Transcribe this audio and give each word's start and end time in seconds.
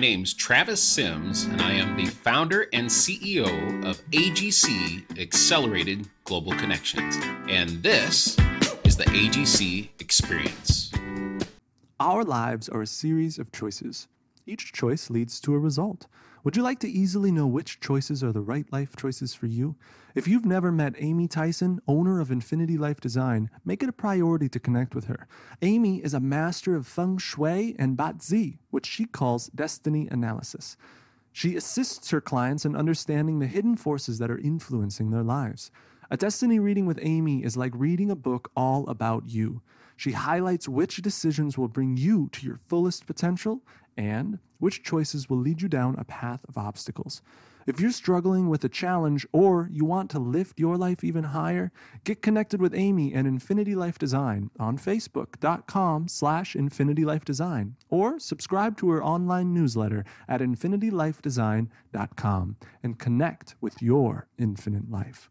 name's 0.00 0.32
Travis 0.32 0.82
Sims, 0.82 1.44
and 1.44 1.60
I 1.60 1.72
am 1.72 1.94
the 1.94 2.06
founder 2.06 2.68
and 2.72 2.88
CEO 2.88 3.84
of 3.84 4.00
AGC 4.12 5.20
Accelerated 5.20 6.08
Global 6.24 6.52
Connections. 6.52 7.18
And 7.50 7.82
this 7.82 8.38
is 8.84 8.96
the 8.96 9.04
AGC 9.04 9.90
Experience. 9.98 10.90
Our 12.00 12.24
lives 12.24 12.70
are 12.70 12.80
a 12.80 12.86
series 12.86 13.38
of 13.38 13.52
choices. 13.52 14.08
Each 14.46 14.72
choice 14.72 15.10
leads 15.10 15.38
to 15.42 15.54
a 15.54 15.58
result. 15.58 16.06
Would 16.42 16.56
you 16.56 16.62
like 16.62 16.78
to 16.78 16.88
easily 16.88 17.30
know 17.30 17.46
which 17.46 17.80
choices 17.80 18.24
are 18.24 18.32
the 18.32 18.40
right 18.40 18.64
life 18.72 18.96
choices 18.96 19.34
for 19.34 19.44
you? 19.44 19.76
If 20.14 20.26
you've 20.26 20.46
never 20.46 20.72
met 20.72 20.94
Amy 20.96 21.28
Tyson, 21.28 21.82
owner 21.86 22.18
of 22.18 22.30
Infinity 22.30 22.78
Life 22.78 22.98
Design, 22.98 23.50
make 23.62 23.82
it 23.82 23.90
a 23.90 23.92
priority 23.92 24.48
to 24.48 24.58
connect 24.58 24.94
with 24.94 25.04
her. 25.04 25.28
Amy 25.60 25.98
is 25.98 26.14
a 26.14 26.20
master 26.20 26.74
of 26.74 26.86
feng 26.86 27.18
shui 27.18 27.76
and 27.78 27.94
Bazi, 27.94 28.56
which 28.70 28.86
she 28.86 29.04
calls 29.04 29.48
destiny 29.48 30.08
analysis. 30.10 30.78
She 31.30 31.56
assists 31.56 32.10
her 32.10 32.22
clients 32.22 32.64
in 32.64 32.74
understanding 32.74 33.38
the 33.38 33.46
hidden 33.46 33.76
forces 33.76 34.18
that 34.18 34.30
are 34.30 34.38
influencing 34.38 35.10
their 35.10 35.22
lives. 35.22 35.70
A 36.10 36.16
destiny 36.16 36.58
reading 36.58 36.86
with 36.86 36.98
Amy 37.02 37.44
is 37.44 37.58
like 37.58 37.72
reading 37.74 38.10
a 38.10 38.16
book 38.16 38.50
all 38.56 38.88
about 38.88 39.24
you. 39.28 39.60
She 39.94 40.12
highlights 40.12 40.66
which 40.66 41.02
decisions 41.02 41.58
will 41.58 41.68
bring 41.68 41.98
you 41.98 42.30
to 42.32 42.46
your 42.46 42.60
fullest 42.66 43.06
potential 43.06 43.62
and 44.00 44.38
which 44.58 44.82
choices 44.82 45.28
will 45.28 45.36
lead 45.36 45.60
you 45.60 45.68
down 45.68 45.94
a 45.98 46.04
path 46.04 46.42
of 46.48 46.56
obstacles. 46.56 47.20
If 47.66 47.78
you're 47.78 47.92
struggling 47.92 48.48
with 48.48 48.64
a 48.64 48.70
challenge 48.70 49.26
or 49.30 49.68
you 49.70 49.84
want 49.84 50.10
to 50.12 50.18
lift 50.18 50.58
your 50.58 50.78
life 50.78 51.04
even 51.04 51.24
higher, 51.24 51.70
get 52.04 52.22
connected 52.22 52.62
with 52.62 52.74
Amy 52.74 53.12
and 53.12 53.28
Infinity 53.28 53.74
Life 53.74 53.98
Design 53.98 54.50
on 54.58 54.78
facebook.com 54.78 56.08
slash 56.08 56.54
infinitylifedesign 56.54 57.72
or 57.90 58.18
subscribe 58.18 58.78
to 58.78 58.88
her 58.90 59.04
online 59.04 59.52
newsletter 59.52 60.06
at 60.26 60.40
infinitylifedesign.com 60.40 62.56
and 62.82 62.98
connect 62.98 63.54
with 63.60 63.82
your 63.82 64.28
infinite 64.38 64.90
life. 64.90 65.28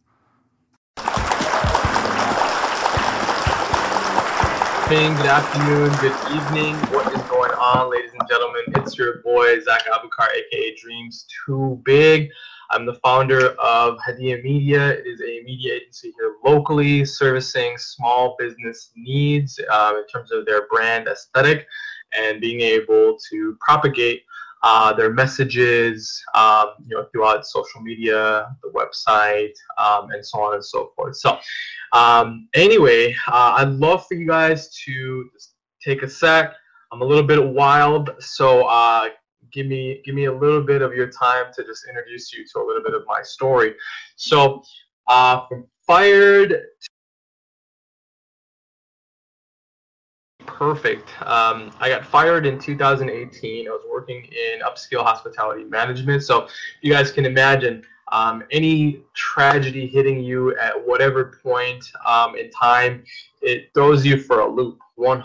Morning, 4.89 5.13
good 5.17 5.25
afternoon, 5.27 5.91
good 6.01 6.15
evening. 6.33 6.75
What 6.91 7.13
is 7.13 7.21
going 7.29 7.51
on, 7.51 7.91
ladies 7.91 8.09
and 8.11 8.27
gentlemen? 8.27 8.63
It's 8.69 8.97
your 8.97 9.21
boy, 9.21 9.59
Zak 9.59 9.83
Abukar, 9.85 10.29
aka 10.35 10.75
Dreams 10.81 11.27
Too 11.45 11.79
Big. 11.85 12.31
I'm 12.71 12.87
the 12.87 12.95
founder 12.95 13.49
of 13.59 13.99
Hadia 13.99 14.41
Media. 14.41 14.89
It 14.89 15.05
is 15.05 15.21
a 15.21 15.43
media 15.43 15.75
agency 15.75 16.11
here 16.19 16.37
locally 16.43 17.05
servicing 17.05 17.77
small 17.77 18.35
business 18.39 18.89
needs 18.95 19.59
um, 19.71 19.97
in 19.97 20.07
terms 20.07 20.31
of 20.31 20.47
their 20.47 20.65
brand 20.65 21.07
aesthetic 21.07 21.67
and 22.19 22.41
being 22.41 22.61
able 22.61 23.15
to 23.29 23.55
propagate 23.61 24.23
uh, 24.61 24.93
their 24.93 25.13
messages, 25.13 26.21
um, 26.35 26.67
you 26.85 26.95
know, 26.95 27.05
throughout 27.11 27.45
social 27.45 27.81
media, 27.81 28.55
the 28.63 28.69
website, 28.71 29.53
um, 29.77 30.11
and 30.11 30.25
so 30.25 30.39
on 30.41 30.55
and 30.55 30.66
so 30.66 30.91
forth. 30.95 31.17
So, 31.17 31.39
um, 31.93 32.49
anyway, 32.53 33.16
uh, 33.27 33.55
I'd 33.57 33.69
love 33.69 34.05
for 34.07 34.16
you 34.16 34.27
guys 34.27 34.73
to 34.85 35.29
take 35.83 36.03
a 36.03 36.09
sec. 36.09 36.53
I'm 36.91 37.01
a 37.01 37.05
little 37.05 37.23
bit 37.23 37.43
wild, 37.43 38.11
so 38.19 38.63
uh, 38.66 39.09
give 39.51 39.67
me 39.67 40.01
give 40.03 40.16
me 40.16 40.25
a 40.25 40.33
little 40.33 40.61
bit 40.61 40.81
of 40.81 40.94
your 40.94 41.09
time 41.09 41.45
to 41.55 41.63
just 41.63 41.88
introduce 41.88 42.33
you 42.33 42.45
to 42.53 42.59
a 42.59 42.66
little 42.66 42.83
bit 42.83 42.94
of 42.94 43.03
my 43.07 43.21
story. 43.21 43.75
So, 44.16 44.63
uh, 45.07 45.47
from 45.47 45.67
fired 45.88 46.61
perfect. 50.59 51.09
Um, 51.22 51.72
I 51.80 51.88
got 51.88 52.06
fired 52.06 52.46
in 52.46 52.59
2018. 52.59 53.66
I 53.66 53.72
was 53.72 53.81
working 53.90 54.25
in 54.25 54.59
upscale 54.59 55.03
hospitality 55.03 55.64
management. 55.64 56.22
So 56.22 56.50
you 56.81 56.92
guys 56.92 57.14
can 57.14 57.25
imagine 57.25 57.81
um, 58.12 58.44
any 58.52 59.00
tragedy 59.14 59.88
hitting 59.88 60.22
you 60.22 60.58
at 60.58 60.74
whatever 60.86 61.40
point 61.42 61.86
um, 62.06 62.36
in 62.36 62.52
time, 62.52 63.06
it 63.42 63.70
throws 63.74 64.06
you 64.06 64.22
for 64.22 64.42
a 64.42 64.47
loop 64.50 64.80
100% 65.00 65.24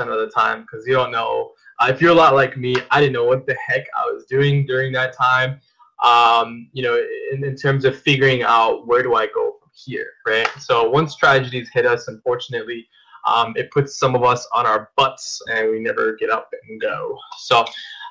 of 0.00 0.18
the 0.18 0.32
time 0.34 0.62
because 0.62 0.84
you 0.84 0.94
don't 0.94 1.12
know. 1.12 1.52
Uh, 1.78 1.86
if 1.88 2.00
you're 2.00 2.10
a 2.10 2.14
lot 2.14 2.34
like 2.34 2.56
me, 2.56 2.74
I 2.90 3.00
didn't 3.00 3.12
know 3.12 3.24
what 3.24 3.46
the 3.46 3.56
heck 3.64 3.86
I 3.94 4.04
was 4.06 4.24
doing 4.24 4.66
during 4.66 4.92
that 4.94 5.16
time. 5.16 5.60
Um, 6.02 6.68
you 6.72 6.82
know, 6.82 7.00
in, 7.32 7.44
in 7.44 7.54
terms 7.54 7.84
of 7.84 7.96
figuring 7.96 8.42
out 8.42 8.88
where 8.88 9.04
do 9.04 9.14
I 9.14 9.26
go 9.26 9.54
from 9.60 9.70
here, 9.72 10.08
right? 10.26 10.48
So 10.58 10.90
once 10.90 11.14
tragedies 11.14 11.70
hit 11.72 11.86
us, 11.86 12.08
unfortunately, 12.08 12.88
um, 13.26 13.52
it 13.56 13.70
puts 13.70 13.98
some 13.98 14.14
of 14.14 14.22
us 14.22 14.46
on 14.52 14.66
our 14.66 14.90
butts 14.96 15.40
and 15.52 15.70
we 15.70 15.80
never 15.80 16.16
get 16.16 16.30
up 16.30 16.48
and 16.68 16.80
go. 16.80 17.18
So, 17.38 17.64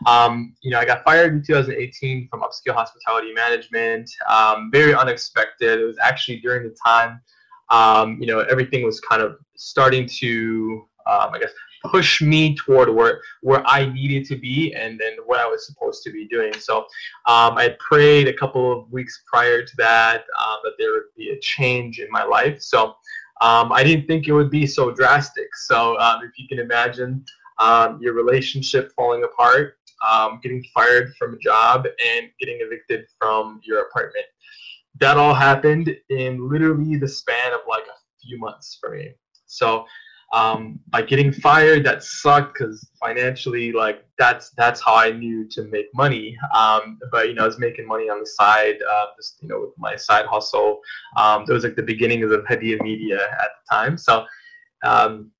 um, 0.05 0.55
you 0.61 0.71
know, 0.71 0.79
I 0.79 0.85
got 0.85 1.03
fired 1.03 1.33
in 1.33 1.43
2018 1.43 2.27
from 2.29 2.41
upscale 2.41 2.75
hospitality 2.75 3.33
management. 3.33 4.09
Um, 4.29 4.69
very 4.71 4.93
unexpected. 4.93 5.79
It 5.79 5.85
was 5.85 5.97
actually 6.01 6.39
during 6.39 6.67
the 6.67 6.75
time, 6.85 7.21
um, 7.69 8.17
you 8.19 8.27
know, 8.27 8.39
everything 8.41 8.83
was 8.83 8.99
kind 8.99 9.21
of 9.21 9.37
starting 9.55 10.07
to, 10.19 10.85
um, 11.07 11.29
I 11.33 11.39
guess, 11.39 11.51
push 11.83 12.21
me 12.21 12.55
toward 12.55 12.89
where 12.89 13.21
where 13.41 13.65
I 13.67 13.85
needed 13.85 14.25
to 14.25 14.35
be 14.35 14.73
and 14.73 14.99
then 14.99 15.13
what 15.25 15.39
I 15.39 15.45
was 15.45 15.65
supposed 15.65 16.03
to 16.03 16.11
be 16.11 16.27
doing. 16.27 16.53
So 16.53 16.79
um, 17.27 17.57
I 17.57 17.75
prayed 17.79 18.27
a 18.27 18.33
couple 18.33 18.71
of 18.71 18.91
weeks 18.91 19.21
prior 19.31 19.63
to 19.63 19.71
that 19.77 20.25
um, 20.39 20.57
that 20.63 20.73
there 20.77 20.91
would 20.91 21.13
be 21.15 21.29
a 21.29 21.39
change 21.39 21.99
in 21.99 22.07
my 22.09 22.23
life. 22.23 22.61
So 22.61 22.95
um, 23.41 23.71
I 23.71 23.83
didn't 23.83 24.07
think 24.07 24.27
it 24.27 24.33
would 24.33 24.49
be 24.49 24.65
so 24.65 24.91
drastic. 24.91 25.47
So 25.67 25.99
um, 25.99 26.23
if 26.23 26.37
you 26.37 26.47
can 26.47 26.59
imagine 26.59 27.25
um, 27.59 27.99
your 28.01 28.13
relationship 28.13 28.91
falling 28.95 29.23
apart, 29.23 29.77
um, 30.09 30.39
getting 30.41 30.63
fired 30.73 31.15
from 31.15 31.33
a 31.33 31.37
job, 31.37 31.85
and 31.85 32.29
getting 32.39 32.59
evicted 32.61 33.05
from 33.19 33.59
your 33.63 33.83
apartment. 33.83 34.25
That 34.99 35.17
all 35.17 35.33
happened 35.33 35.95
in 36.09 36.49
literally 36.49 36.97
the 36.97 37.07
span 37.07 37.53
of 37.53 37.61
like 37.67 37.83
a 37.83 37.97
few 38.21 38.37
months 38.39 38.77
for 38.79 38.95
me. 38.95 39.11
So 39.45 39.85
um, 40.35 40.77
by 40.89 41.01
getting 41.01 41.31
fired 41.31 41.85
that 41.85 42.03
sucked 42.03 42.59
because 42.59 42.89
financially 42.99 43.71
like 43.71 44.05
that's 44.17 44.49
that's 44.57 44.81
how 44.81 44.93
i 44.93 45.09
knew 45.09 45.47
to 45.49 45.63
make 45.63 45.85
money. 45.95 46.37
Um, 46.53 46.99
but 47.09 47.29
you 47.29 47.35
know 47.35 47.43
i 47.43 47.47
was 47.47 47.57
making 47.57 47.87
money 47.87 48.09
on 48.09 48.19
the 48.19 48.25
side 48.25 48.75
uh, 48.91 49.05
just 49.15 49.41
you 49.41 49.47
know 49.47 49.61
with 49.61 49.77
my 49.77 49.95
side 49.95 50.25
hustle. 50.25 50.81
Um, 51.15 51.45
it 51.47 51.53
was 51.53 51.63
like 51.63 51.77
the 51.77 51.83
beginnings 51.83 52.29
of 52.31 52.43
Hadia 52.43 52.81
media 52.81 53.19
at 53.23 53.49
the 53.55 53.75
time. 53.75 53.97
So 53.97 54.25
um, 54.83 55.31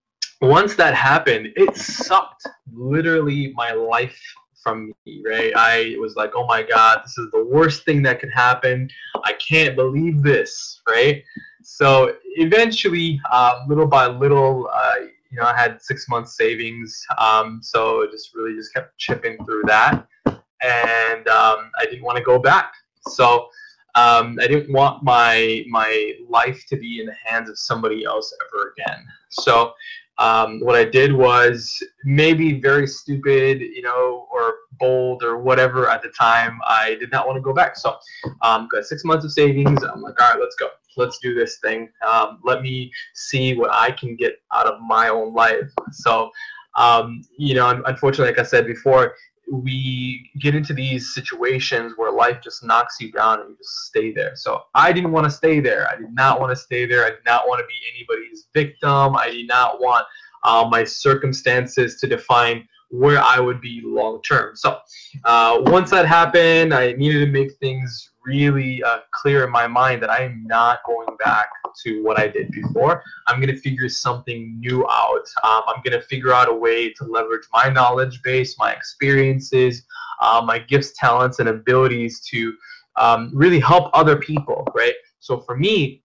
once 0.41 0.75
that 0.75 0.93
happened 0.93 1.49
it 1.57 1.75
sucked 1.75 2.47
literally 2.71 3.51
my 3.53 3.73
life 3.73 4.19
from 4.63 4.93
me 5.05 5.21
right? 5.27 5.51
I 5.57 5.97
was 5.99 6.15
like 6.15 6.31
oh 6.35 6.47
my 6.47 6.63
god 6.63 7.01
this 7.03 7.17
is 7.17 7.29
the 7.31 7.43
worst 7.43 7.83
thing 7.83 8.01
that 8.03 8.21
could 8.21 8.33
happen. 8.33 8.89
I 9.25 9.33
can't 9.33 9.75
believe 9.75 10.23
this 10.23 10.81
right 10.87 11.21
so 11.65 12.13
eventually, 12.35 13.19
uh, 13.31 13.63
little 13.67 13.87
by 13.87 14.05
little, 14.05 14.69
uh, 14.71 14.95
you 15.31 15.37
know, 15.37 15.43
I 15.43 15.57
had 15.57 15.81
six 15.81 16.07
months 16.07 16.37
savings. 16.37 17.03
Um, 17.17 17.59
so 17.63 18.07
just 18.11 18.35
really 18.35 18.55
just 18.55 18.71
kept 18.71 18.95
chipping 18.99 19.43
through 19.45 19.63
that, 19.65 20.07
and 20.27 21.27
um, 21.27 21.71
I 21.79 21.85
didn't 21.85 22.03
want 22.03 22.17
to 22.19 22.23
go 22.23 22.37
back. 22.37 22.73
So 23.09 23.47
um, 23.95 24.37
I 24.39 24.47
didn't 24.47 24.71
want 24.71 25.03
my 25.03 25.65
my 25.67 26.13
life 26.29 26.63
to 26.69 26.77
be 26.77 26.99
in 26.99 27.07
the 27.07 27.15
hands 27.25 27.49
of 27.49 27.57
somebody 27.57 28.05
else 28.05 28.31
ever 28.47 28.73
again. 28.77 29.03
So 29.31 29.73
um, 30.19 30.59
what 30.59 30.75
I 30.75 30.85
did 30.85 31.11
was 31.11 31.81
maybe 32.03 32.59
very 32.61 32.85
stupid, 32.85 33.59
you 33.59 33.81
know, 33.81 34.27
or 34.31 34.53
bold 34.79 35.23
or 35.23 35.37
whatever 35.39 35.89
at 35.89 36.03
the 36.03 36.09
time. 36.09 36.59
I 36.63 36.95
did 36.99 37.11
not 37.11 37.25
want 37.25 37.37
to 37.37 37.41
go 37.41 37.53
back. 37.53 37.75
So 37.75 37.97
um, 38.43 38.67
got 38.71 38.85
six 38.85 39.03
months 39.03 39.25
of 39.25 39.31
savings. 39.31 39.83
I'm 39.83 40.01
like, 40.01 40.21
all 40.21 40.29
right, 40.29 40.39
let's 40.39 40.55
go 40.55 40.69
let's 40.97 41.19
do 41.19 41.33
this 41.33 41.59
thing. 41.59 41.89
Um, 42.07 42.39
let 42.43 42.61
me 42.61 42.91
see 43.13 43.55
what 43.55 43.71
I 43.71 43.91
can 43.91 44.15
get 44.15 44.35
out 44.53 44.67
of 44.67 44.79
my 44.81 45.09
own 45.09 45.33
life. 45.33 45.71
So, 45.91 46.29
um, 46.75 47.21
you 47.37 47.55
know, 47.55 47.81
unfortunately, 47.85 48.31
like 48.33 48.39
I 48.39 48.43
said 48.43 48.67
before, 48.67 49.15
we 49.51 50.29
get 50.39 50.55
into 50.55 50.73
these 50.73 51.13
situations 51.13 51.93
where 51.97 52.11
life 52.11 52.39
just 52.43 52.63
knocks 52.63 52.99
you 52.99 53.11
down 53.11 53.41
and 53.41 53.49
you 53.51 53.57
just 53.57 53.85
stay 53.85 54.11
there. 54.11 54.35
So 54.35 54.63
I 54.73 54.91
didn't 54.91 55.11
want 55.11 55.25
to 55.25 55.31
stay 55.31 55.59
there. 55.59 55.87
I 55.87 55.95
did 55.95 56.13
not 56.13 56.39
want 56.39 56.51
to 56.51 56.55
stay 56.55 56.85
there. 56.85 57.05
I 57.05 57.11
did 57.11 57.25
not 57.25 57.47
want 57.47 57.59
to 57.59 57.65
be 57.65 57.75
anybody's 57.95 58.47
victim. 58.53 59.15
I 59.15 59.29
did 59.29 59.47
not 59.47 59.79
want 59.79 60.05
uh, 60.43 60.67
my 60.69 60.83
circumstances 60.83 61.99
to 61.99 62.07
define 62.07 62.67
where 62.89 63.19
I 63.19 63.39
would 63.39 63.61
be 63.61 63.81
long 63.83 64.21
term. 64.21 64.55
So 64.55 64.79
uh, 65.23 65.61
once 65.65 65.89
that 65.91 66.05
happened, 66.05 66.73
I 66.73 66.93
needed 66.93 67.25
to 67.25 67.31
make 67.31 67.53
things 67.57 68.11
really 68.25 68.83
uh, 68.83 68.99
clear 69.11 69.43
in 69.43 69.51
my 69.51 69.67
mind 69.67 70.01
that 70.01 70.09
I 70.09 70.23
am 70.23 70.43
not 70.45 70.79
going 70.85 71.15
back 71.23 71.47
to 71.83 72.03
what 72.03 72.19
I 72.19 72.27
did 72.27 72.51
before. 72.51 73.03
I'm 73.27 73.39
going 73.39 73.53
to 73.53 73.59
figure 73.59 73.89
something 73.89 74.59
new 74.59 74.85
out. 74.89 75.25
Um, 75.43 75.61
I'm 75.67 75.81
going 75.83 75.99
to 75.99 76.01
figure 76.01 76.33
out 76.33 76.49
a 76.49 76.53
way 76.53 76.91
to 76.93 77.03
leverage 77.05 77.47
my 77.53 77.69
knowledge 77.69 78.21
base, 78.23 78.57
my 78.57 78.71
experiences, 78.71 79.83
uh, 80.21 80.41
my 80.45 80.59
gifts, 80.59 80.93
talents, 80.97 81.39
and 81.39 81.49
abilities 81.49 82.21
to 82.31 82.53
um, 82.95 83.31
really 83.33 83.59
help 83.59 83.89
other 83.93 84.15
people, 84.15 84.65
right? 84.73 84.93
So 85.19 85.39
for 85.41 85.57
me, 85.57 86.03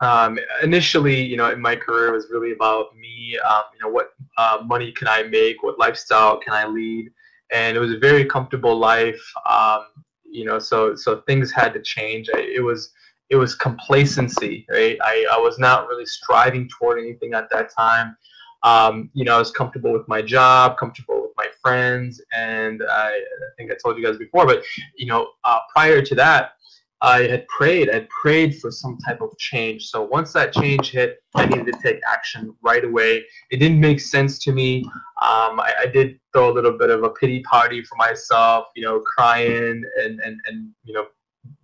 um, 0.00 0.38
initially, 0.62 1.20
you 1.20 1.36
know, 1.36 1.50
in 1.50 1.60
my 1.60 1.76
career, 1.76 2.08
it 2.08 2.12
was 2.12 2.26
really 2.30 2.52
about 2.52 2.96
me. 2.96 3.38
Um, 3.48 3.62
you 3.74 3.80
know, 3.82 3.92
what 3.92 4.12
uh, 4.36 4.58
money 4.64 4.92
can 4.92 5.08
I 5.08 5.24
make? 5.24 5.62
What 5.62 5.78
lifestyle 5.78 6.38
can 6.38 6.52
I 6.52 6.66
lead? 6.66 7.10
and 7.50 7.76
it 7.76 7.80
was 7.80 7.92
a 7.92 7.98
very 7.98 8.24
comfortable 8.24 8.76
life. 8.76 9.20
Um, 9.46 9.86
you 10.30 10.44
know, 10.44 10.58
so 10.58 10.94
so 10.94 11.22
things 11.26 11.50
had 11.50 11.72
to 11.74 11.82
change. 11.82 12.28
I, 12.34 12.40
it 12.40 12.62
was 12.62 12.92
it 13.30 13.36
was 13.36 13.54
complacency, 13.54 14.66
right? 14.70 14.98
I, 15.02 15.26
I 15.32 15.38
was 15.38 15.58
not 15.58 15.86
really 15.88 16.06
striving 16.06 16.68
toward 16.68 16.98
anything 16.98 17.34
at 17.34 17.50
that 17.50 17.70
time. 17.74 18.16
Um, 18.62 19.10
you 19.12 19.24
know, 19.24 19.36
I 19.36 19.38
was 19.38 19.50
comfortable 19.50 19.92
with 19.92 20.08
my 20.08 20.22
job, 20.22 20.78
comfortable 20.78 21.22
with 21.22 21.32
my 21.36 21.46
friends, 21.62 22.20
and 22.32 22.82
I, 22.90 23.08
I 23.10 23.48
think 23.56 23.70
I 23.70 23.74
told 23.82 23.96
you 23.98 24.04
guys 24.04 24.16
before, 24.16 24.46
but 24.46 24.62
you 24.96 25.06
know, 25.06 25.28
uh, 25.44 25.58
prior 25.74 26.02
to 26.02 26.14
that, 26.16 26.52
I 27.00 27.22
had 27.22 27.46
prayed. 27.46 27.90
I 27.90 28.06
prayed 28.22 28.58
for 28.58 28.70
some 28.70 28.98
type 28.98 29.20
of 29.20 29.36
change. 29.38 29.86
So 29.86 30.02
once 30.02 30.32
that 30.32 30.52
change 30.52 30.90
hit, 30.90 31.22
I 31.36 31.46
needed 31.46 31.66
to 31.66 31.78
take 31.80 32.00
action 32.06 32.54
right 32.60 32.84
away. 32.84 33.24
It 33.50 33.58
didn't 33.58 33.78
make 33.78 34.00
sense 34.00 34.38
to 34.40 34.52
me. 34.52 34.84
Um, 35.22 35.60
I, 35.60 35.72
I, 35.82 35.86
did 35.86 36.18
throw 36.32 36.50
a 36.50 36.54
little 36.54 36.76
bit 36.76 36.90
of 36.90 37.04
a 37.04 37.10
pity 37.10 37.40
party 37.42 37.82
for 37.84 37.94
myself, 37.96 38.66
you 38.74 38.84
know, 38.84 39.00
crying 39.00 39.82
and 40.02 40.20
and 40.20 40.40
and 40.46 40.70
you 40.84 40.92
know, 40.92 41.06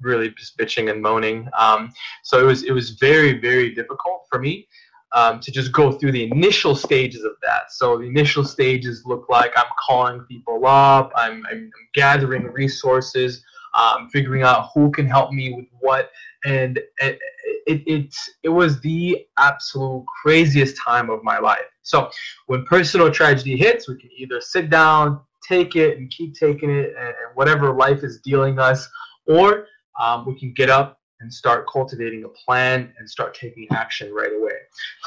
really 0.00 0.30
just 0.30 0.56
bitching 0.56 0.90
and 0.90 1.02
moaning. 1.02 1.48
Um, 1.58 1.92
so 2.22 2.38
it 2.38 2.44
was 2.44 2.62
it 2.62 2.72
was 2.72 2.90
very 2.90 3.40
very 3.40 3.74
difficult 3.74 4.26
for 4.30 4.38
me. 4.38 4.68
Um, 5.12 5.38
to 5.40 5.52
just 5.52 5.70
go 5.70 5.92
through 5.92 6.10
the 6.10 6.24
initial 6.24 6.74
stages 6.74 7.22
of 7.22 7.34
that. 7.42 7.70
So 7.70 7.98
the 7.98 8.04
initial 8.04 8.44
stages 8.44 9.04
look 9.06 9.26
like 9.28 9.52
I'm 9.56 9.70
calling 9.78 10.22
people 10.22 10.66
up, 10.66 11.12
I'm, 11.14 11.44
I'm 11.48 11.70
gathering 11.94 12.42
resources, 12.48 13.44
um, 13.74 14.08
figuring 14.10 14.42
out 14.42 14.70
who 14.74 14.90
can 14.90 15.06
help 15.06 15.32
me 15.32 15.52
with 15.54 15.66
what, 15.80 16.10
and 16.44 16.78
it, 16.98 17.18
it, 17.66 17.82
it, 17.86 18.14
it 18.42 18.48
was 18.48 18.80
the 18.80 19.26
absolute 19.38 20.04
craziest 20.22 20.76
time 20.84 21.10
of 21.10 21.22
my 21.22 21.38
life. 21.38 21.66
So 21.82 22.10
when 22.46 22.64
personal 22.64 23.10
tragedy 23.10 23.56
hits, 23.56 23.88
we 23.88 23.96
can 23.96 24.10
either 24.16 24.40
sit 24.40 24.70
down, 24.70 25.20
take 25.46 25.76
it, 25.76 25.98
and 25.98 26.10
keep 26.10 26.34
taking 26.34 26.70
it, 26.70 26.94
and, 26.98 27.08
and 27.08 27.34
whatever 27.34 27.72
life 27.74 28.02
is 28.02 28.20
dealing 28.20 28.58
us, 28.58 28.88
or 29.26 29.66
um, 30.00 30.26
we 30.26 30.38
can 30.38 30.52
get 30.54 30.70
up 30.70 31.00
and 31.20 31.32
start 31.32 31.66
cultivating 31.70 32.24
a 32.24 32.28
plan 32.28 32.92
and 32.98 33.08
start 33.08 33.34
taking 33.34 33.66
action 33.72 34.12
right 34.12 34.32
away. 34.38 34.52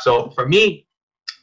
So 0.02 0.32
for 0.32 0.48
me, 0.48 0.88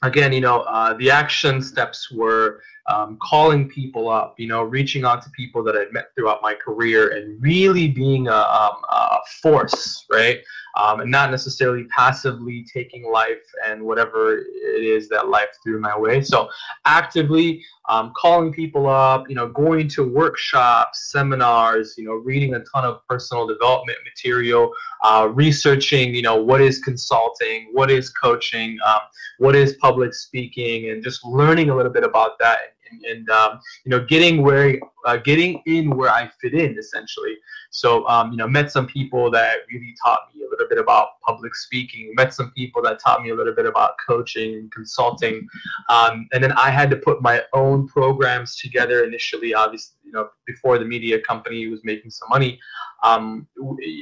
again, 0.03 0.33
you 0.33 0.41
know, 0.41 0.61
uh, 0.61 0.95
the 0.95 1.11
action 1.11 1.63
steps 1.63 2.11
were 2.11 2.61
um, 2.87 3.19
calling 3.23 3.69
people 3.69 4.11
up, 4.11 4.39
you 4.39 4.47
know, 4.47 4.63
reaching 4.63 5.05
out 5.05 5.23
to 5.23 5.31
people 5.31 5.63
that 5.65 5.75
I'd 5.75 5.93
met 5.93 6.09
throughout 6.15 6.43
my 6.43 6.55
career 6.55 7.17
and 7.17 7.43
really 7.43 7.89
being 7.89 8.29
a, 8.29 8.35
um, 8.35 8.77
a 8.91 9.19
force, 9.41 10.05
right? 10.13 10.41
Um, 10.77 11.01
and 11.01 11.11
not 11.11 11.31
necessarily 11.31 11.85
passively 11.85 12.67
taking 12.71 13.11
life 13.11 13.45
and 13.65 13.83
whatever 13.83 14.39
it 14.39 14.85
is 14.85 15.09
that 15.09 15.29
life 15.29 15.49
threw 15.63 15.81
my 15.81 15.97
way. 15.97 16.21
So 16.21 16.51
actively 16.85 17.65
um, 17.89 18.13
calling 18.17 18.53
people 18.53 18.89
up, 18.89 19.31
you 19.31 19.37
know, 19.37 19.49
going 19.49 19.89
to 19.89 20.03
workshops, 20.03 21.11
seminars, 21.13 21.95
you 21.97 22.05
know, 22.05 22.15
reading 22.15 22.55
a 22.55 22.61
ton 22.65 22.85
of 22.85 23.07
personal 23.09 23.47
development 23.47 23.99
material, 24.05 24.73
uh, 25.03 25.29
researching, 25.33 26.15
you 26.15 26.23
know, 26.23 26.43
what 26.43 26.61
is 26.61 26.81
consulting, 26.81 27.69
what 27.73 27.91
is 27.91 28.11
coaching, 28.11 28.77
um, 28.85 29.01
what 29.39 29.55
is 29.55 29.75
public 29.75 30.13
speaking, 30.13 30.91
and 30.91 31.03
just 31.03 31.25
learning 31.25 31.71
a 31.71 31.77
little 31.77 31.93
bit 31.93 32.05
about 32.05 32.39
that 32.41 32.74
and, 33.09 33.29
um, 33.31 33.61
you 33.85 33.91
know 33.91 34.05
getting 34.05 34.43
where 34.43 34.79
uh, 35.05 35.17
getting 35.19 35.63
in 35.67 35.97
where 35.97 36.11
I 36.11 36.31
fit 36.41 36.55
in 36.55 36.79
essentially. 36.79 37.37
So 37.71 38.07
um, 38.09 38.31
you 38.31 38.37
know 38.37 38.49
met 38.49 38.71
some 38.71 38.87
people 38.87 39.31
that 39.33 39.59
really 39.71 39.95
taught 40.03 40.21
me 40.35 40.43
a 40.45 40.51
little 40.51 40.67
bit 40.69 40.79
about 40.79 41.21
public 41.27 41.55
speaking. 41.55 42.13
Met 42.15 42.33
some 42.33 42.51
people 42.53 42.83
that 42.83 42.99
taught 43.05 43.23
me 43.23 43.31
a 43.31 43.35
little 43.35 43.55
bit 43.55 43.67
about 43.67 43.93
coaching 44.07 44.55
and 44.55 44.71
consulting, 44.73 45.47
um, 45.89 46.27
and 46.33 46.43
then 46.43 46.53
I 46.53 46.71
had 46.71 46.91
to 46.91 46.97
put 46.97 47.23
my 47.23 47.43
own 47.53 47.87
programs 47.89 48.57
together 48.57 49.05
initially. 49.05 49.55
Obviously, 49.55 49.97
you 50.05 50.13
know 50.13 50.29
before 50.47 50.79
the 50.79 50.85
media 50.85 51.21
company 51.21 51.67
was 51.69 51.81
making 51.85 52.11
some 52.11 52.29
money, 52.31 52.59
um, 53.03 53.47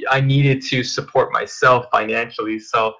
I 0.09 0.21
needed 0.21 0.61
to 0.63 0.83
support 0.83 1.31
myself 1.31 1.85
financially. 1.91 2.59
So. 2.59 2.93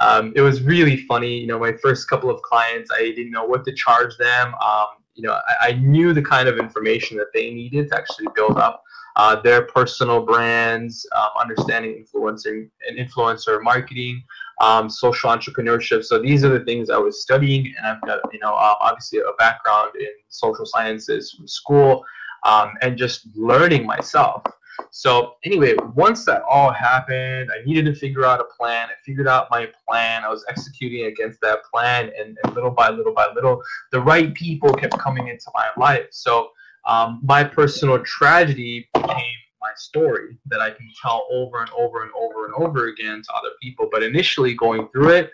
Um, 0.00 0.32
it 0.34 0.40
was 0.40 0.60
really 0.60 0.96
funny. 1.06 1.38
You 1.38 1.46
know, 1.46 1.60
my 1.60 1.72
first 1.74 2.08
couple 2.08 2.28
of 2.28 2.42
clients, 2.42 2.90
I 2.92 3.12
didn't 3.14 3.30
know 3.30 3.44
what 3.44 3.64
to 3.64 3.72
charge 3.72 4.16
them. 4.18 4.52
Um, 4.54 4.86
you 5.14 5.22
know, 5.22 5.32
I, 5.32 5.68
I, 5.68 5.72
knew 5.72 6.12
the 6.12 6.22
kind 6.22 6.48
of 6.48 6.58
information 6.58 7.16
that 7.18 7.32
they 7.32 7.50
needed 7.50 7.90
to 7.90 7.96
actually 7.96 8.26
build 8.34 8.58
up 8.58 8.82
uh, 9.16 9.40
their 9.40 9.62
personal 9.62 10.24
brands, 10.24 11.06
um, 11.14 11.28
understanding 11.40 11.94
influencing 11.96 12.70
and 12.88 12.98
influencer 12.98 13.62
marketing, 13.62 14.22
um, 14.60 14.90
social 14.90 15.30
entrepreneurship. 15.30 16.04
So 16.04 16.20
these 16.20 16.44
are 16.44 16.56
the 16.56 16.64
things 16.64 16.90
I 16.90 16.98
was 16.98 17.22
studying, 17.22 17.72
and 17.76 17.86
I've 17.86 18.00
got 18.02 18.20
you 18.32 18.40
know 18.40 18.54
uh, 18.54 18.74
obviously 18.80 19.20
a 19.20 19.32
background 19.38 19.92
in 19.98 20.10
social 20.28 20.66
sciences 20.66 21.32
from 21.32 21.46
school, 21.46 22.04
um, 22.44 22.72
and 22.82 22.98
just 22.98 23.28
learning 23.36 23.86
myself. 23.86 24.42
So 24.90 25.34
anyway, 25.44 25.74
once 25.94 26.24
that 26.24 26.42
all 26.48 26.72
happened, 26.72 27.50
I 27.52 27.64
needed 27.64 27.84
to 27.86 27.94
figure 27.94 28.24
out 28.24 28.40
a 28.40 28.44
plan. 28.44 28.88
I 28.88 28.94
figured 29.04 29.28
out 29.28 29.48
my 29.50 29.68
plan. 29.86 30.24
I 30.24 30.28
was 30.28 30.44
executing 30.48 31.06
against 31.06 31.40
that 31.42 31.64
plan, 31.64 32.10
and, 32.18 32.36
and 32.42 32.54
little 32.54 32.70
by 32.70 32.90
little 32.90 33.12
by 33.12 33.28
little, 33.34 33.62
the 33.92 34.00
right 34.00 34.32
people 34.34 34.72
kept 34.72 34.98
coming 34.98 35.28
into 35.28 35.50
my 35.54 35.68
life. 35.76 36.06
So 36.10 36.50
um, 36.86 37.20
my 37.22 37.44
personal 37.44 37.98
tragedy 38.04 38.88
became 38.94 39.38
my 39.60 39.70
story 39.76 40.36
that 40.46 40.60
I 40.60 40.70
can 40.70 40.88
tell 41.00 41.26
over 41.32 41.60
and 41.60 41.70
over 41.70 42.02
and 42.02 42.12
over 42.18 42.44
and 42.44 42.54
over 42.54 42.88
again 42.88 43.22
to 43.22 43.32
other 43.32 43.50
people. 43.62 43.88
But 43.90 44.02
initially 44.02 44.54
going 44.54 44.88
through 44.88 45.10
it, 45.10 45.30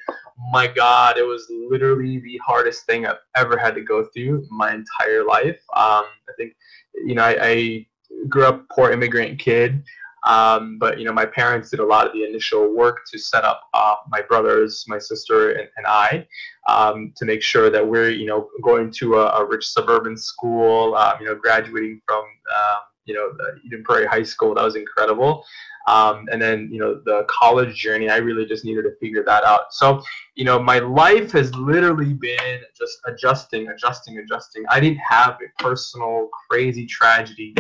my 0.53 0.67
God, 0.67 1.19
it 1.19 1.27
was 1.27 1.47
literally 1.51 2.21
the 2.21 2.39
hardest 2.39 2.87
thing 2.87 3.07
I've 3.07 3.19
ever 3.37 3.59
had 3.59 3.75
to 3.75 3.81
go 3.81 4.07
through 4.15 4.47
my 4.51 4.73
entire 4.73 5.25
life. 5.25 5.61
Um, 5.77 6.05
I 6.29 6.33
think, 6.37 6.55
you 6.95 7.15
know, 7.15 7.25
I, 7.25 7.39
I 7.43 7.87
grew 8.29 8.45
up 8.45 8.69
poor 8.71 8.91
immigrant 8.91 9.39
kid. 9.39 9.83
Um, 10.27 10.79
but 10.79 10.99
you 10.99 11.05
know, 11.05 11.13
my 11.13 11.25
parents 11.25 11.71
did 11.71 11.81
a 11.81 11.85
lot 11.85 12.07
of 12.07 12.13
the 12.13 12.25
initial 12.25 12.75
work 12.75 13.01
to 13.11 13.19
set 13.19 13.45
up 13.45 13.63
uh, 13.73 13.97
my 14.09 14.21
brothers, 14.21 14.85
my 14.87 14.99
sister, 14.99 15.53
and, 15.53 15.69
and 15.77 15.87
I 15.87 16.27
um, 16.69 17.13
to 17.17 17.25
make 17.25 17.43
sure 17.43 17.71
that 17.71 17.87
we're 17.87 18.11
you 18.11 18.27
know 18.27 18.49
going 18.63 18.91
to 18.99 19.17
a, 19.17 19.41
a 19.41 19.45
rich 19.45 19.67
suburban 19.67 20.17
school. 20.17 20.95
Um, 20.95 21.15
you 21.21 21.27
know, 21.27 21.35
graduating 21.35 22.03
from 22.07 22.21
um, 22.21 22.81
you 23.07 23.15
know 23.15 23.33
the 23.37 23.61
Eden 23.65 23.83
Prairie 23.83 24.07
High 24.07 24.23
School. 24.23 24.55
That 24.55 24.65
was 24.65 24.77
incredible. 24.77 25.45
Um, 25.89 26.29
and 26.31 26.41
then 26.41 26.69
you 26.71 26.79
know 26.79 27.01
the 27.07 27.25
college 27.29 27.75
journey. 27.77 28.11
I 28.11 28.19
really 28.19 28.45
just 28.45 28.67
needed 28.67 28.83
to 28.83 28.95
figure 29.01 29.25
that 29.25 29.45
out. 29.45 29.73
So 29.73 30.03
you 30.35 30.45
know, 30.45 30.59
my 30.59 30.81
life 30.81 31.33
has 31.33 31.55
literally 31.55 32.13
been 32.13 32.61
just 32.77 32.99
adjusting, 33.07 33.69
adjusting, 33.69 34.19
adjusting. 34.19 34.65
I 34.69 34.81
didn't 34.81 34.99
have 34.99 35.39
a 35.41 35.63
personal 35.63 36.29
crazy 36.51 36.85
tragedy 36.85 37.55